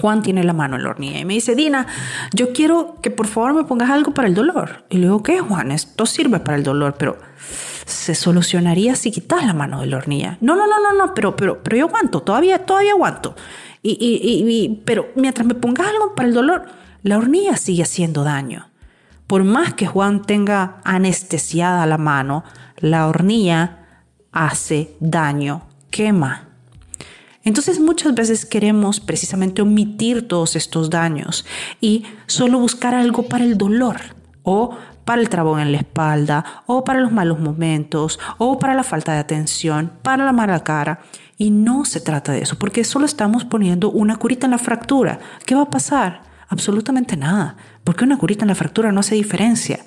Juan 0.00 0.22
tiene 0.22 0.42
la 0.42 0.52
mano 0.52 0.76
en 0.76 0.82
la 0.82 0.90
hornilla 0.90 1.20
y 1.20 1.24
me 1.24 1.34
dice, 1.34 1.54
Dina, 1.54 1.86
yo 2.32 2.52
quiero 2.52 2.96
que 3.00 3.10
por 3.10 3.26
favor 3.26 3.54
me 3.54 3.64
pongas 3.64 3.90
algo 3.90 4.12
para 4.12 4.28
el 4.28 4.34
dolor. 4.34 4.84
Y 4.90 4.96
le 4.96 5.02
digo, 5.02 5.22
¿qué, 5.22 5.40
Juan? 5.40 5.70
Esto 5.70 6.06
sirve 6.06 6.40
para 6.40 6.56
el 6.56 6.64
dolor, 6.64 6.96
pero 6.98 7.16
se 7.86 8.14
solucionaría 8.14 8.96
si 8.96 9.12
quitas 9.12 9.46
la 9.46 9.54
mano 9.54 9.80
de 9.80 9.86
la 9.86 9.98
hornilla. 9.98 10.38
No, 10.40 10.56
no, 10.56 10.66
no, 10.66 10.80
no, 10.80 10.94
no, 10.94 11.14
pero, 11.14 11.36
pero, 11.36 11.62
pero 11.62 11.76
yo 11.76 11.86
aguanto, 11.86 12.22
todavía, 12.22 12.66
todavía 12.66 12.92
aguanto. 12.92 13.36
Y, 13.86 14.80
pero 14.86 15.08
mientras 15.14 15.46
me 15.46 15.54
pongas 15.54 15.88
algo 15.88 16.14
para 16.14 16.28
el 16.28 16.34
dolor, 16.34 16.64
la 17.02 17.18
hornilla 17.18 17.56
sigue 17.56 17.82
haciendo 17.82 18.24
daño. 18.24 18.70
Por 19.26 19.44
más 19.44 19.74
que 19.74 19.86
Juan 19.86 20.22
tenga 20.22 20.80
anestesiada 20.84 21.84
la 21.86 21.98
mano, 21.98 22.44
la 22.78 23.06
hornilla 23.06 23.86
hace 24.32 24.96
daño, 25.00 25.66
quema. 25.90 26.48
Entonces 27.42 27.78
muchas 27.78 28.14
veces 28.14 28.46
queremos 28.46 29.00
precisamente 29.00 29.60
omitir 29.60 30.26
todos 30.26 30.56
estos 30.56 30.88
daños 30.88 31.44
y 31.80 32.04
solo 32.26 32.58
buscar 32.58 32.94
algo 32.94 33.24
para 33.24 33.44
el 33.44 33.58
dolor 33.58 33.96
o 34.42 34.76
para 35.04 35.20
el 35.20 35.28
trabón 35.28 35.60
en 35.60 35.72
la 35.72 35.78
espalda 35.78 36.62
o 36.66 36.84
para 36.84 37.00
los 37.00 37.12
malos 37.12 37.40
momentos 37.40 38.18
o 38.38 38.58
para 38.58 38.74
la 38.74 38.82
falta 38.82 39.12
de 39.12 39.18
atención, 39.18 39.92
para 40.02 40.24
la 40.24 40.32
mala 40.32 40.64
cara. 40.64 41.00
Y 41.36 41.50
no 41.50 41.84
se 41.84 42.00
trata 42.00 42.32
de 42.32 42.42
eso, 42.42 42.58
porque 42.58 42.84
solo 42.84 43.06
estamos 43.06 43.44
poniendo 43.44 43.90
una 43.90 44.16
curita 44.16 44.46
en 44.46 44.52
la 44.52 44.58
fractura. 44.58 45.18
¿Qué 45.44 45.54
va 45.54 45.62
a 45.62 45.70
pasar? 45.70 46.22
Absolutamente 46.48 47.16
nada, 47.16 47.56
porque 47.82 48.04
una 48.04 48.18
curita 48.18 48.44
en 48.44 48.48
la 48.48 48.54
fractura 48.54 48.92
no 48.92 49.00
hace 49.00 49.14
diferencia. 49.14 49.84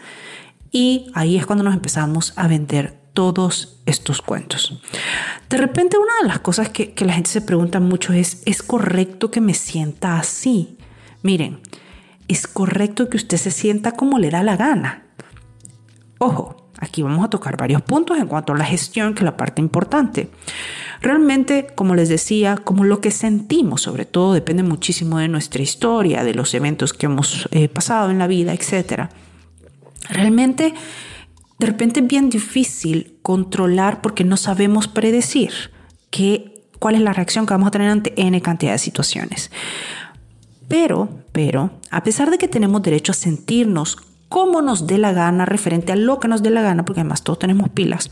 Y 0.71 1.09
ahí 1.13 1.37
es 1.37 1.45
cuando 1.45 1.63
nos 1.63 1.73
empezamos 1.73 2.33
a 2.35 2.47
vender 2.47 2.99
todos 3.13 3.79
estos 3.85 4.21
cuentos. 4.21 4.79
De 5.49 5.57
repente 5.57 5.97
una 5.97 6.13
de 6.21 6.27
las 6.27 6.39
cosas 6.39 6.69
que, 6.69 6.93
que 6.93 7.05
la 7.05 7.13
gente 7.13 7.29
se 7.29 7.41
pregunta 7.41 7.79
mucho 7.79 8.13
es, 8.13 8.43
¿es 8.45 8.61
correcto 8.61 9.31
que 9.31 9.41
me 9.41 9.53
sienta 9.53 10.19
así? 10.19 10.77
Miren, 11.23 11.61
es 12.27 12.45
correcto 12.45 13.09
que 13.09 13.17
usted 13.17 13.37
se 13.37 13.51
sienta 13.51 13.93
como 13.93 14.19
le 14.19 14.29
da 14.29 14.43
la 14.43 14.57
gana. 14.57 15.03
Ojo, 16.19 16.69
aquí 16.79 17.01
vamos 17.01 17.25
a 17.25 17.29
tocar 17.29 17.57
varios 17.57 17.81
puntos 17.81 18.17
en 18.17 18.27
cuanto 18.27 18.53
a 18.53 18.57
la 18.57 18.65
gestión, 18.65 19.13
que 19.13 19.19
es 19.19 19.25
la 19.25 19.37
parte 19.37 19.61
importante. 19.61 20.29
Realmente, 21.01 21.67
como 21.75 21.95
les 21.95 22.09
decía, 22.09 22.57
como 22.57 22.83
lo 22.83 23.01
que 23.01 23.11
sentimos, 23.11 23.81
sobre 23.81 24.05
todo, 24.05 24.33
depende 24.33 24.63
muchísimo 24.63 25.19
de 25.19 25.27
nuestra 25.27 25.61
historia, 25.61 26.23
de 26.23 26.33
los 26.33 26.53
eventos 26.53 26.93
que 26.93 27.05
hemos 27.05 27.47
eh, 27.51 27.69
pasado 27.69 28.09
en 28.09 28.19
la 28.19 28.27
vida, 28.27 28.53
etc. 28.53 29.09
Realmente, 30.09 30.73
de 31.59 31.65
repente 31.65 31.99
es 31.99 32.07
bien 32.07 32.29
difícil 32.29 33.17
controlar 33.21 34.01
porque 34.01 34.23
no 34.23 34.37
sabemos 34.37 34.87
predecir 34.87 35.51
qué, 36.09 36.63
cuál 36.79 36.95
es 36.95 37.01
la 37.01 37.13
reacción 37.13 37.45
que 37.45 37.53
vamos 37.53 37.67
a 37.67 37.71
tener 37.71 37.89
ante 37.89 38.13
N 38.15 38.41
cantidad 38.41 38.71
de 38.71 38.79
situaciones. 38.79 39.51
Pero, 40.67 41.09
pero, 41.31 41.71
a 41.91 42.03
pesar 42.03 42.29
de 42.29 42.37
que 42.37 42.47
tenemos 42.47 42.81
derecho 42.81 43.11
a 43.11 43.15
sentirnos 43.15 43.97
como 44.29 44.61
nos 44.61 44.87
dé 44.87 44.97
la 44.97 45.13
gana, 45.13 45.45
referente 45.45 45.93
a 45.93 45.95
lo 45.95 46.19
que 46.19 46.27
nos 46.27 46.43
dé 46.43 46.49
la 46.49 46.61
gana, 46.61 46.83
porque 46.83 47.01
además 47.01 47.23
todos 47.23 47.39
tenemos 47.39 47.69
pilas, 47.69 48.11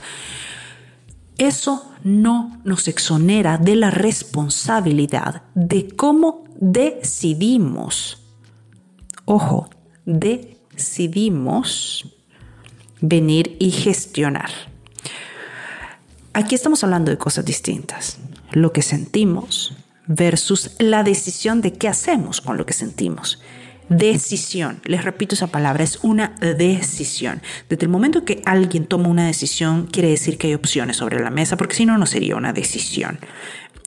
eso 1.38 1.92
no 2.04 2.62
nos 2.64 2.88
exonera 2.88 3.58
de 3.58 3.76
la 3.76 3.92
responsabilidad 3.92 5.44
de 5.54 5.88
cómo 5.88 6.46
decidimos, 6.60 8.24
ojo, 9.26 9.70
decidimos 10.06 11.36
venir 13.02 13.58
y 13.60 13.72
gestionar. 13.72 14.50
Aquí 16.34 16.56
estamos 16.56 16.84
hablando 16.84 17.12
de 17.12 17.18
cosas 17.18 17.46
distintas. 17.46 18.18
Lo 18.52 18.72
que 18.72 18.82
sentimos 18.82 19.74
versus 20.08 20.72
la 20.80 21.04
decisión 21.04 21.62
de 21.62 21.74
qué 21.74 21.88
hacemos 21.88 22.42
con 22.42 22.58
lo 22.58 22.66
que 22.66 22.74
sentimos 22.74 23.40
decisión. 23.90 24.82
Les 24.86 25.04
repito 25.04 25.36
esa 25.36 25.48
palabra, 25.48 25.84
es 25.84 26.00
una 26.04 26.36
decisión. 26.40 27.42
Desde 27.70 27.86
el 27.86 27.90
momento 27.90 28.26
que 28.26 28.42
alguien 28.46 28.86
toma 28.86 29.10
una 29.10 29.28
decisión, 29.28 29.88
quiere 29.88 30.10
decir 30.10 30.38
que 30.38 30.48
hay 30.48 30.54
opciones 30.54 30.98
sobre 30.98 31.20
la 31.20 31.30
mesa, 31.30 31.58
porque 31.58 31.76
si 31.76 31.86
no, 31.86 31.98
no 31.98 32.06
sería 32.06 32.36
una 32.36 32.54
decisión. 32.54 33.20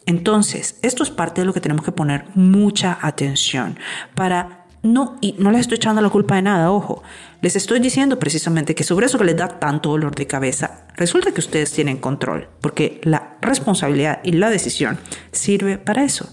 Entonces, 0.06 0.78
esto 0.82 1.02
es 1.02 1.10
parte 1.10 1.42
de 1.42 1.46
lo 1.46 1.52
que 1.52 1.60
tenemos 1.60 1.84
que 1.84 1.92
poner 1.92 2.24
mucha 2.34 2.98
atención 3.02 3.78
para 4.14 4.64
no, 4.82 5.18
y 5.20 5.34
no 5.38 5.50
les 5.50 5.62
estoy 5.62 5.76
echando 5.76 6.00
la 6.00 6.08
culpa 6.08 6.36
de 6.36 6.42
nada, 6.42 6.70
ojo, 6.70 7.02
les 7.40 7.56
estoy 7.56 7.80
diciendo 7.80 8.18
precisamente 8.18 8.74
que 8.74 8.84
sobre 8.84 9.06
eso 9.06 9.18
que 9.18 9.24
les 9.24 9.36
da 9.36 9.48
tanto 9.48 9.90
dolor 9.90 10.14
de 10.14 10.26
cabeza, 10.26 10.86
resulta 10.96 11.32
que 11.32 11.40
ustedes 11.40 11.72
tienen 11.72 11.98
control, 11.98 12.48
porque 12.60 13.00
la 13.04 13.36
responsabilidad 13.40 14.20
y 14.22 14.32
la 14.32 14.50
decisión 14.50 14.98
sirve 15.32 15.78
para 15.78 16.04
eso, 16.04 16.32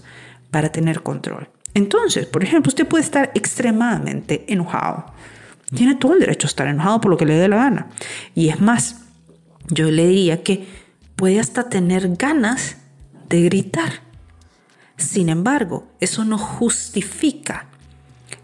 para 0.50 0.70
tener 0.70 1.02
control. 1.02 1.48
Entonces, 1.76 2.24
por 2.24 2.42
ejemplo, 2.42 2.70
usted 2.70 2.88
puede 2.88 3.04
estar 3.04 3.32
extremadamente 3.34 4.46
enojado. 4.48 5.12
Tiene 5.74 5.94
todo 5.94 6.14
el 6.14 6.20
derecho 6.20 6.46
a 6.46 6.48
estar 6.48 6.66
enojado 6.68 7.02
por 7.02 7.10
lo 7.10 7.18
que 7.18 7.26
le 7.26 7.34
dé 7.34 7.48
la 7.48 7.56
gana. 7.56 7.88
Y 8.34 8.48
es 8.48 8.62
más, 8.62 9.02
yo 9.68 9.90
le 9.90 10.06
diría 10.06 10.42
que 10.42 10.66
puede 11.16 11.38
hasta 11.38 11.68
tener 11.68 12.16
ganas 12.16 12.78
de 13.28 13.42
gritar. 13.42 14.00
Sin 14.96 15.28
embargo, 15.28 15.86
eso 16.00 16.24
no 16.24 16.38
justifica 16.38 17.66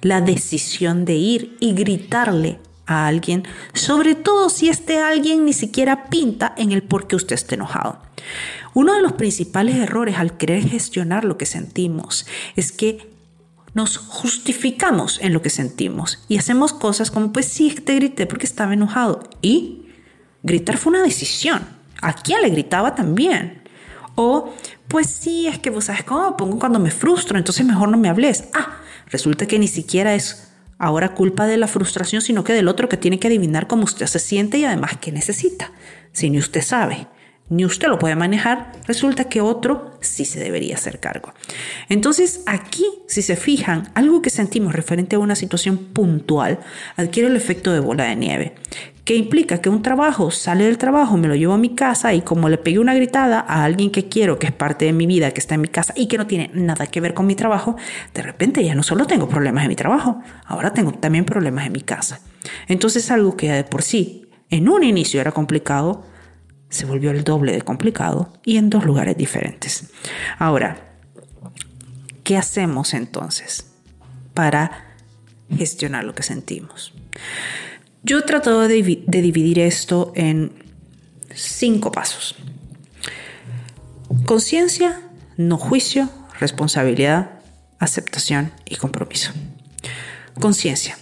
la 0.02 0.20
decisión 0.20 1.06
de 1.06 1.14
ir 1.14 1.56
y 1.58 1.72
gritarle 1.72 2.58
a 2.84 3.06
alguien, 3.06 3.44
sobre 3.72 4.14
todo 4.14 4.50
si 4.50 4.68
este 4.68 4.98
alguien 4.98 5.46
ni 5.46 5.54
siquiera 5.54 6.10
pinta 6.10 6.52
en 6.58 6.70
el 6.70 6.82
por 6.82 7.06
qué 7.06 7.16
usted 7.16 7.36
esté 7.36 7.54
enojado. 7.54 7.98
Uno 8.74 8.92
de 8.92 9.00
los 9.00 9.12
principales 9.12 9.76
errores 9.76 10.18
al 10.18 10.36
querer 10.36 10.68
gestionar 10.68 11.24
lo 11.24 11.38
que 11.38 11.46
sentimos 11.46 12.26
es 12.56 12.72
que 12.72 13.11
nos 13.74 13.96
justificamos 13.96 15.18
en 15.22 15.32
lo 15.32 15.40
que 15.40 15.50
sentimos 15.50 16.24
y 16.28 16.38
hacemos 16.38 16.72
cosas 16.72 17.10
como, 17.10 17.32
pues 17.32 17.46
sí, 17.46 17.70
te 17.70 17.94
grité 17.94 18.26
porque 18.26 18.46
estaba 18.46 18.74
enojado. 18.74 19.28
Y 19.40 19.86
gritar 20.42 20.76
fue 20.76 20.92
una 20.92 21.02
decisión. 21.02 21.62
¿A 22.00 22.14
quién 22.14 22.42
le 22.42 22.50
gritaba 22.50 22.94
también? 22.94 23.62
O, 24.14 24.52
pues 24.88 25.06
sí, 25.06 25.46
es 25.46 25.58
que 25.58 25.70
vos 25.70 25.84
sabes 25.84 26.04
cómo 26.04 26.36
pongo 26.36 26.58
cuando 26.58 26.78
me 26.78 26.90
frustro, 26.90 27.38
entonces 27.38 27.64
mejor 27.64 27.88
no 27.88 27.96
me 27.96 28.08
hables. 28.08 28.44
Ah, 28.52 28.78
resulta 29.06 29.46
que 29.46 29.58
ni 29.58 29.68
siquiera 29.68 30.14
es 30.14 30.52
ahora 30.78 31.14
culpa 31.14 31.46
de 31.46 31.56
la 31.56 31.68
frustración, 31.68 32.20
sino 32.20 32.44
que 32.44 32.52
del 32.52 32.68
otro 32.68 32.88
que 32.88 32.96
tiene 32.96 33.18
que 33.18 33.28
adivinar 33.28 33.68
cómo 33.68 33.84
usted 33.84 34.06
se 34.06 34.18
siente 34.18 34.58
y 34.58 34.64
además 34.64 34.98
qué 35.00 35.12
necesita. 35.12 35.70
Si 36.12 36.28
ni 36.28 36.38
usted 36.38 36.60
sabe, 36.60 37.06
ni 37.48 37.64
usted 37.64 37.88
lo 37.88 37.98
puede 37.98 38.16
manejar, 38.16 38.72
resulta 38.86 39.24
que 39.24 39.40
otro 39.40 39.90
sí 40.00 40.24
se 40.24 40.40
debería 40.40 40.76
hacer 40.76 41.00
cargo. 41.00 41.34
Entonces, 41.88 42.42
aquí, 42.46 42.86
si 43.06 43.20
se 43.20 43.36
fijan, 43.36 43.90
algo 43.94 44.22
que 44.22 44.30
sentimos 44.30 44.74
referente 44.74 45.16
a 45.16 45.18
una 45.18 45.34
situación 45.34 45.76
puntual 45.76 46.60
adquiere 46.96 47.28
el 47.28 47.36
efecto 47.36 47.72
de 47.72 47.80
bola 47.80 48.04
de 48.04 48.16
nieve, 48.16 48.54
que 49.04 49.16
implica 49.16 49.60
que 49.60 49.68
un 49.68 49.82
trabajo 49.82 50.30
sale 50.30 50.64
del 50.64 50.78
trabajo, 50.78 51.16
me 51.16 51.28
lo 51.28 51.34
llevo 51.34 51.54
a 51.54 51.58
mi 51.58 51.74
casa 51.74 52.14
y 52.14 52.22
como 52.22 52.48
le 52.48 52.56
pegué 52.56 52.78
una 52.78 52.94
gritada 52.94 53.40
a 53.40 53.64
alguien 53.64 53.90
que 53.90 54.08
quiero, 54.08 54.38
que 54.38 54.46
es 54.46 54.52
parte 54.52 54.84
de 54.84 54.92
mi 54.92 55.06
vida, 55.06 55.32
que 55.32 55.40
está 55.40 55.56
en 55.56 55.62
mi 55.62 55.68
casa 55.68 55.92
y 55.96 56.06
que 56.06 56.18
no 56.18 56.26
tiene 56.26 56.50
nada 56.54 56.86
que 56.86 57.00
ver 57.00 57.12
con 57.12 57.26
mi 57.26 57.34
trabajo, 57.34 57.76
de 58.14 58.22
repente 58.22 58.64
ya 58.64 58.74
no 58.74 58.82
solo 58.82 59.06
tengo 59.06 59.28
problemas 59.28 59.64
en 59.64 59.68
mi 59.68 59.76
trabajo, 59.76 60.22
ahora 60.46 60.72
tengo 60.72 60.92
también 60.92 61.24
problemas 61.24 61.66
en 61.66 61.72
mi 61.72 61.80
casa. 61.80 62.20
Entonces 62.68 63.10
algo 63.10 63.36
que 63.36 63.48
ya 63.48 63.54
de 63.54 63.64
por 63.64 63.82
sí 63.82 64.26
en 64.50 64.68
un 64.68 64.84
inicio 64.84 65.20
era 65.20 65.32
complicado, 65.32 66.04
se 66.72 66.86
volvió 66.86 67.10
el 67.10 67.22
doble 67.22 67.52
de 67.52 67.60
complicado 67.60 68.32
y 68.44 68.56
en 68.56 68.70
dos 68.70 68.84
lugares 68.84 69.16
diferentes. 69.16 69.90
Ahora, 70.38 70.96
¿qué 72.24 72.38
hacemos 72.38 72.94
entonces 72.94 73.66
para 74.32 74.96
gestionar 75.54 76.04
lo 76.04 76.14
que 76.14 76.22
sentimos? 76.22 76.94
Yo 78.02 78.20
he 78.20 78.22
tratado 78.22 78.66
de, 78.66 78.82
dividir 79.06 79.58
esto 79.58 80.12
en 80.16 80.50
cinco 81.34 81.92
pasos. 81.92 82.36
Conciencia, 84.24 84.98
no 85.36 85.58
juicio, 85.58 86.08
responsabilidad, 86.40 87.40
aceptación 87.80 88.50
y 88.64 88.76
compromiso. 88.76 89.32
Conciencia. 90.40 90.96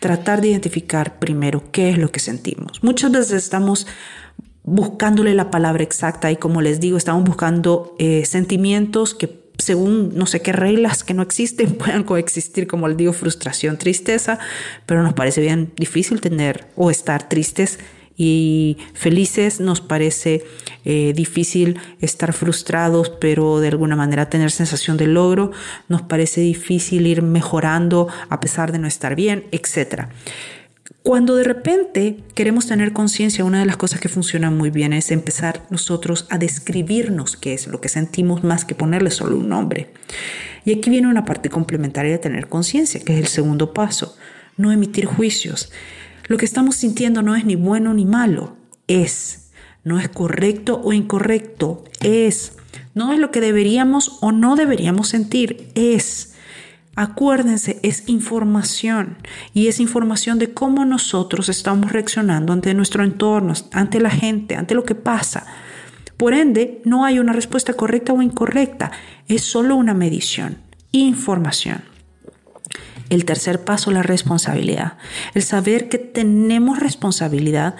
Tratar 0.00 0.40
de 0.40 0.48
identificar 0.48 1.18
primero 1.18 1.70
qué 1.70 1.90
es 1.90 1.98
lo 1.98 2.10
que 2.10 2.20
sentimos. 2.20 2.82
Muchas 2.82 3.12
veces 3.12 3.44
estamos 3.44 3.86
buscándole 4.62 5.34
la 5.34 5.50
palabra 5.50 5.82
exacta 5.82 6.30
y 6.30 6.36
como 6.36 6.60
les 6.60 6.80
digo, 6.80 6.96
estamos 6.96 7.24
buscando 7.24 7.94
eh, 7.98 8.24
sentimientos 8.24 9.14
que 9.14 9.40
según 9.58 10.12
no 10.14 10.26
sé 10.26 10.40
qué 10.40 10.52
reglas 10.52 11.04
que 11.04 11.14
no 11.14 11.22
existen, 11.22 11.74
puedan 11.78 12.04
coexistir, 12.04 12.66
como 12.66 12.88
les 12.88 12.96
digo, 12.96 13.12
frustración, 13.12 13.78
tristeza, 13.78 14.38
pero 14.86 15.02
nos 15.02 15.14
parece 15.14 15.40
bien 15.40 15.72
difícil 15.76 16.20
tener 16.20 16.66
o 16.76 16.90
estar 16.90 17.28
tristes 17.28 17.78
y 18.22 18.76
felices, 18.92 19.60
nos 19.60 19.80
parece 19.80 20.44
eh, 20.84 21.14
difícil 21.16 21.78
estar 22.02 22.34
frustrados, 22.34 23.08
pero 23.08 23.60
de 23.60 23.68
alguna 23.68 23.96
manera 23.96 24.28
tener 24.28 24.50
sensación 24.50 24.98
de 24.98 25.06
logro, 25.06 25.52
nos 25.88 26.02
parece 26.02 26.42
difícil 26.42 27.06
ir 27.06 27.22
mejorando 27.22 28.08
a 28.28 28.38
pesar 28.38 28.72
de 28.72 28.78
no 28.78 28.86
estar 28.86 29.14
bien, 29.14 29.46
etcétera. 29.52 30.10
Cuando 31.02 31.34
de 31.34 31.44
repente 31.44 32.18
queremos 32.34 32.66
tener 32.66 32.92
conciencia, 32.92 33.42
una 33.42 33.60
de 33.60 33.64
las 33.64 33.78
cosas 33.78 34.00
que 34.00 34.10
funciona 34.10 34.50
muy 34.50 34.68
bien 34.68 34.92
es 34.92 35.10
empezar 35.12 35.62
nosotros 35.70 36.26
a 36.28 36.36
describirnos 36.36 37.38
qué 37.38 37.54
es 37.54 37.68
lo 37.68 37.80
que 37.80 37.88
sentimos 37.88 38.44
más 38.44 38.66
que 38.66 38.74
ponerle 38.74 39.10
solo 39.10 39.38
un 39.38 39.48
nombre. 39.48 39.94
Y 40.66 40.74
aquí 40.74 40.90
viene 40.90 41.08
una 41.08 41.24
parte 41.24 41.48
complementaria 41.48 42.12
de 42.12 42.18
tener 42.18 42.48
conciencia, 42.48 43.00
que 43.00 43.14
es 43.14 43.18
el 43.18 43.28
segundo 43.28 43.72
paso, 43.72 44.14
no 44.58 44.72
emitir 44.72 45.06
juicios. 45.06 45.72
Lo 46.30 46.36
que 46.36 46.44
estamos 46.44 46.76
sintiendo 46.76 47.22
no 47.22 47.34
es 47.34 47.44
ni 47.44 47.56
bueno 47.56 47.92
ni 47.92 48.04
malo, 48.04 48.56
es. 48.86 49.50
No 49.82 49.98
es 49.98 50.08
correcto 50.08 50.80
o 50.80 50.92
incorrecto, 50.92 51.82
es. 52.00 52.52
No 52.94 53.12
es 53.12 53.18
lo 53.18 53.32
que 53.32 53.40
deberíamos 53.40 54.18
o 54.20 54.30
no 54.30 54.54
deberíamos 54.54 55.08
sentir, 55.08 55.72
es. 55.74 56.36
Acuérdense, 56.94 57.80
es 57.82 58.08
información 58.08 59.16
y 59.54 59.66
es 59.66 59.80
información 59.80 60.38
de 60.38 60.54
cómo 60.54 60.84
nosotros 60.84 61.48
estamos 61.48 61.90
reaccionando 61.90 62.52
ante 62.52 62.74
nuestro 62.74 63.02
entorno, 63.02 63.52
ante 63.72 63.98
la 63.98 64.10
gente, 64.10 64.54
ante 64.54 64.76
lo 64.76 64.84
que 64.84 64.94
pasa. 64.94 65.46
Por 66.16 66.32
ende, 66.32 66.80
no 66.84 67.04
hay 67.04 67.18
una 67.18 67.32
respuesta 67.32 67.72
correcta 67.72 68.12
o 68.12 68.22
incorrecta, 68.22 68.92
es 69.26 69.42
solo 69.42 69.74
una 69.74 69.94
medición, 69.94 70.58
información. 70.92 71.90
El 73.10 73.24
tercer 73.24 73.64
paso, 73.64 73.90
la 73.90 74.04
responsabilidad. 74.04 74.96
El 75.34 75.42
saber 75.42 75.88
que 75.88 75.98
tenemos 76.12 76.78
responsabilidad 76.78 77.76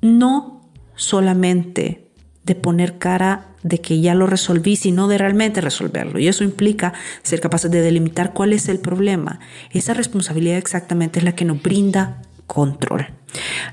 no 0.00 0.68
solamente 0.94 2.08
de 2.44 2.54
poner 2.54 2.98
cara 2.98 3.48
de 3.62 3.80
que 3.80 4.00
ya 4.00 4.14
lo 4.14 4.26
resolví, 4.26 4.76
sino 4.76 5.08
de 5.08 5.18
realmente 5.18 5.60
resolverlo. 5.60 6.18
Y 6.18 6.28
eso 6.28 6.44
implica 6.44 6.94
ser 7.22 7.40
capaces 7.40 7.70
de 7.70 7.82
delimitar 7.82 8.32
cuál 8.32 8.52
es 8.52 8.68
el 8.68 8.78
problema. 8.78 9.40
Esa 9.70 9.94
responsabilidad 9.94 10.58
exactamente 10.58 11.18
es 11.18 11.24
la 11.24 11.34
que 11.34 11.44
nos 11.44 11.62
brinda 11.62 12.22
control. 12.46 13.08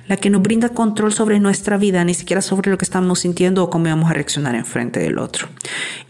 La 0.07 0.17
que 0.17 0.29
nos 0.29 0.41
brinda 0.41 0.69
control 0.69 1.13
sobre 1.13 1.39
nuestra 1.39 1.77
vida, 1.77 2.03
ni 2.03 2.13
siquiera 2.13 2.41
sobre 2.41 2.71
lo 2.71 2.77
que 2.77 2.85
estamos 2.85 3.19
sintiendo 3.19 3.63
o 3.63 3.69
cómo 3.69 3.85
vamos 3.85 4.09
a 4.09 4.13
reaccionar 4.13 4.55
en 4.55 4.65
frente 4.65 4.99
del 4.99 5.17
otro. 5.17 5.47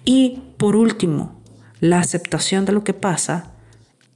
Y 0.04 0.42
por 0.58 0.76
último, 0.76 1.42
la 1.80 2.00
aceptación 2.00 2.66
de 2.66 2.74
lo 2.74 2.84
que 2.84 2.94
pasa 2.94 3.52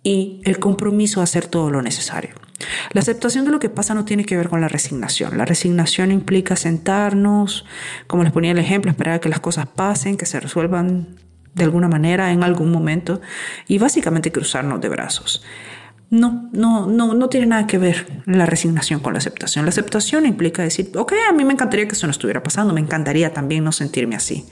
y 0.03 0.41
el 0.45 0.59
compromiso 0.59 1.21
a 1.21 1.25
hacer 1.25 1.45
todo 1.45 1.69
lo 1.69 1.81
necesario. 1.81 2.38
La 2.91 3.01
aceptación 3.01 3.45
de 3.45 3.51
lo 3.51 3.59
que 3.59 3.69
pasa 3.69 3.93
no 3.93 4.05
tiene 4.05 4.25
que 4.25 4.37
ver 4.37 4.49
con 4.49 4.61
la 4.61 4.67
resignación. 4.67 5.37
La 5.37 5.45
resignación 5.45 6.11
implica 6.11 6.55
sentarnos, 6.55 7.65
como 8.07 8.23
les 8.23 8.31
ponía 8.31 8.51
el 8.51 8.57
ejemplo, 8.57 8.91
esperar 8.91 9.15
a 9.15 9.19
que 9.19 9.29
las 9.29 9.39
cosas 9.39 9.67
pasen, 9.67 10.17
que 10.17 10.25
se 10.25 10.39
resuelvan 10.39 11.07
de 11.53 11.63
alguna 11.63 11.87
manera 11.87 12.31
en 12.31 12.43
algún 12.43 12.71
momento 12.71 13.21
y 13.67 13.77
básicamente 13.77 14.31
cruzarnos 14.31 14.81
de 14.81 14.89
brazos. 14.89 15.43
No, 16.11 16.49
no, 16.53 16.87
no, 16.87 17.13
no 17.13 17.29
tiene 17.29 17.45
nada 17.45 17.67
que 17.67 17.77
ver 17.77 18.23
la 18.25 18.47
resignación 18.47 18.99
con 18.99 19.13
la 19.13 19.19
aceptación. 19.19 19.65
La 19.65 19.69
aceptación 19.69 20.25
implica 20.25 20.63
decir, 20.63 20.91
ok, 20.95 21.13
a 21.29 21.33
mí 21.33 21.45
me 21.45 21.53
encantaría 21.53 21.87
que 21.87 21.93
eso 21.93 22.07
no 22.07 22.11
estuviera 22.11 22.41
pasando, 22.41 22.73
me 22.73 22.81
encantaría 22.81 23.31
también 23.31 23.63
no 23.63 23.71
sentirme 23.71 24.15
así, 24.15 24.45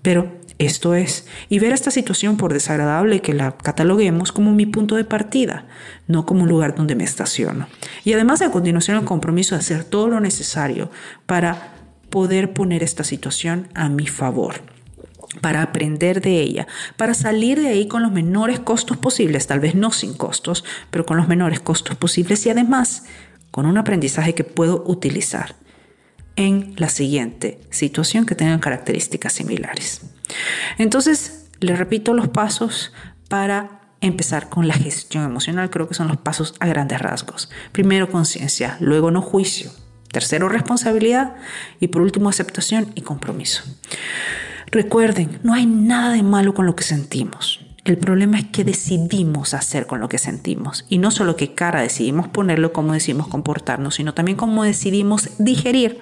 pero 0.00 0.40
esto 0.58 0.94
es, 0.94 1.26
y 1.50 1.58
ver 1.58 1.72
esta 1.72 1.90
situación 1.90 2.38
por 2.38 2.54
desagradable 2.54 3.20
que 3.20 3.34
la 3.34 3.58
cataloguemos 3.58 4.32
como 4.32 4.54
mi 4.54 4.64
punto 4.64 4.94
de 4.94 5.04
partida, 5.04 5.66
no 6.06 6.26
como 6.26 6.42
un 6.42 6.48
lugar 6.48 6.74
donde 6.74 6.94
me 6.94 7.04
estaciono. 7.04 7.68
Y 8.04 8.12
además 8.12 8.42
a 8.42 8.50
continuación 8.50 8.98
el 8.98 9.04
compromiso 9.04 9.54
de 9.54 9.60
hacer 9.60 9.84
todo 9.84 10.08
lo 10.08 10.20
necesario 10.20 10.90
para 11.26 11.74
poder 12.10 12.52
poner 12.52 12.82
esta 12.82 13.04
situación 13.04 13.68
a 13.74 13.88
mi 13.88 14.06
favor 14.06 14.62
para 15.40 15.62
aprender 15.62 16.20
de 16.20 16.40
ella, 16.40 16.66
para 16.96 17.14
salir 17.14 17.60
de 17.60 17.68
ahí 17.68 17.88
con 17.88 18.02
los 18.02 18.12
menores 18.12 18.60
costos 18.60 18.96
posibles, 18.96 19.46
tal 19.46 19.60
vez 19.60 19.74
no 19.74 19.90
sin 19.92 20.14
costos, 20.14 20.64
pero 20.90 21.04
con 21.04 21.16
los 21.16 21.28
menores 21.28 21.60
costos 21.60 21.96
posibles 21.96 22.46
y 22.46 22.50
además 22.50 23.04
con 23.50 23.66
un 23.66 23.78
aprendizaje 23.78 24.34
que 24.34 24.44
puedo 24.44 24.84
utilizar 24.86 25.56
en 26.36 26.74
la 26.76 26.88
siguiente 26.88 27.60
situación 27.70 28.26
que 28.26 28.34
tenga 28.34 28.60
características 28.60 29.32
similares. 29.32 30.02
Entonces, 30.78 31.48
le 31.60 31.74
repito 31.74 32.12
los 32.12 32.28
pasos 32.28 32.92
para 33.28 33.80
empezar 34.06 34.48
con 34.48 34.68
la 34.68 34.74
gestión 34.74 35.24
emocional. 35.24 35.70
Creo 35.70 35.88
que 35.88 35.94
son 35.94 36.08
los 36.08 36.16
pasos 36.16 36.54
a 36.60 36.66
grandes 36.66 37.00
rasgos. 37.00 37.50
Primero, 37.72 38.10
conciencia, 38.10 38.76
luego 38.80 39.10
no 39.10 39.22
juicio. 39.22 39.70
Tercero, 40.10 40.48
responsabilidad. 40.48 41.36
Y 41.80 41.88
por 41.88 42.02
último, 42.02 42.28
aceptación 42.28 42.92
y 42.94 43.02
compromiso. 43.02 43.62
Recuerden, 44.70 45.38
no 45.42 45.54
hay 45.54 45.66
nada 45.66 46.12
de 46.12 46.22
malo 46.22 46.54
con 46.54 46.66
lo 46.66 46.76
que 46.76 46.84
sentimos. 46.84 47.60
El 47.84 47.98
problema 47.98 48.38
es 48.38 48.46
que 48.46 48.64
decidimos 48.64 49.54
hacer 49.54 49.86
con 49.86 50.00
lo 50.00 50.08
que 50.08 50.18
sentimos. 50.18 50.84
Y 50.88 50.98
no 50.98 51.12
solo 51.12 51.36
qué 51.36 51.54
cara 51.54 51.82
decidimos 51.82 52.26
ponerlo, 52.26 52.72
cómo 52.72 52.92
decidimos 52.92 53.28
comportarnos, 53.28 53.94
sino 53.94 54.12
también 54.12 54.36
cómo 54.36 54.64
decidimos 54.64 55.30
digerir 55.38 56.00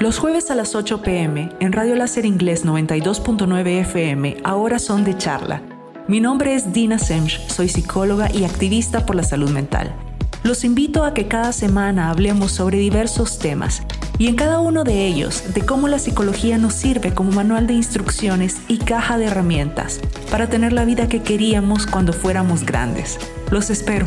Los 0.00 0.18
jueves 0.18 0.50
a 0.50 0.54
las 0.56 0.74
8 0.74 1.02
pm 1.02 1.50
en 1.60 1.72
Radio 1.72 1.94
Láser 1.94 2.24
Inglés 2.24 2.64
92.9 2.66 3.80
FM 3.82 4.38
ahora 4.42 4.78
son 4.78 5.04
de 5.04 5.16
charla. 5.16 5.62
Mi 6.08 6.20
nombre 6.20 6.54
es 6.54 6.72
Dina 6.72 6.98
Semch, 6.98 7.40
soy 7.48 7.68
psicóloga 7.68 8.30
y 8.30 8.44
activista 8.44 9.06
por 9.06 9.14
la 9.14 9.22
salud 9.22 9.50
mental. 9.50 9.94
Los 10.44 10.62
invito 10.62 11.04
a 11.04 11.14
que 11.14 11.26
cada 11.26 11.52
semana 11.52 12.10
hablemos 12.10 12.52
sobre 12.52 12.76
diversos 12.76 13.38
temas 13.38 13.82
y 14.18 14.28
en 14.28 14.36
cada 14.36 14.60
uno 14.60 14.84
de 14.84 15.06
ellos 15.06 15.54
de 15.54 15.62
cómo 15.64 15.88
la 15.88 15.98
psicología 15.98 16.58
nos 16.58 16.74
sirve 16.74 17.14
como 17.14 17.32
manual 17.32 17.66
de 17.66 17.72
instrucciones 17.72 18.58
y 18.68 18.76
caja 18.76 19.16
de 19.16 19.24
herramientas 19.24 20.02
para 20.30 20.50
tener 20.50 20.74
la 20.74 20.84
vida 20.84 21.08
que 21.08 21.22
queríamos 21.22 21.86
cuando 21.86 22.12
fuéramos 22.12 22.66
grandes. 22.66 23.18
Los 23.50 23.70
espero. 23.70 24.04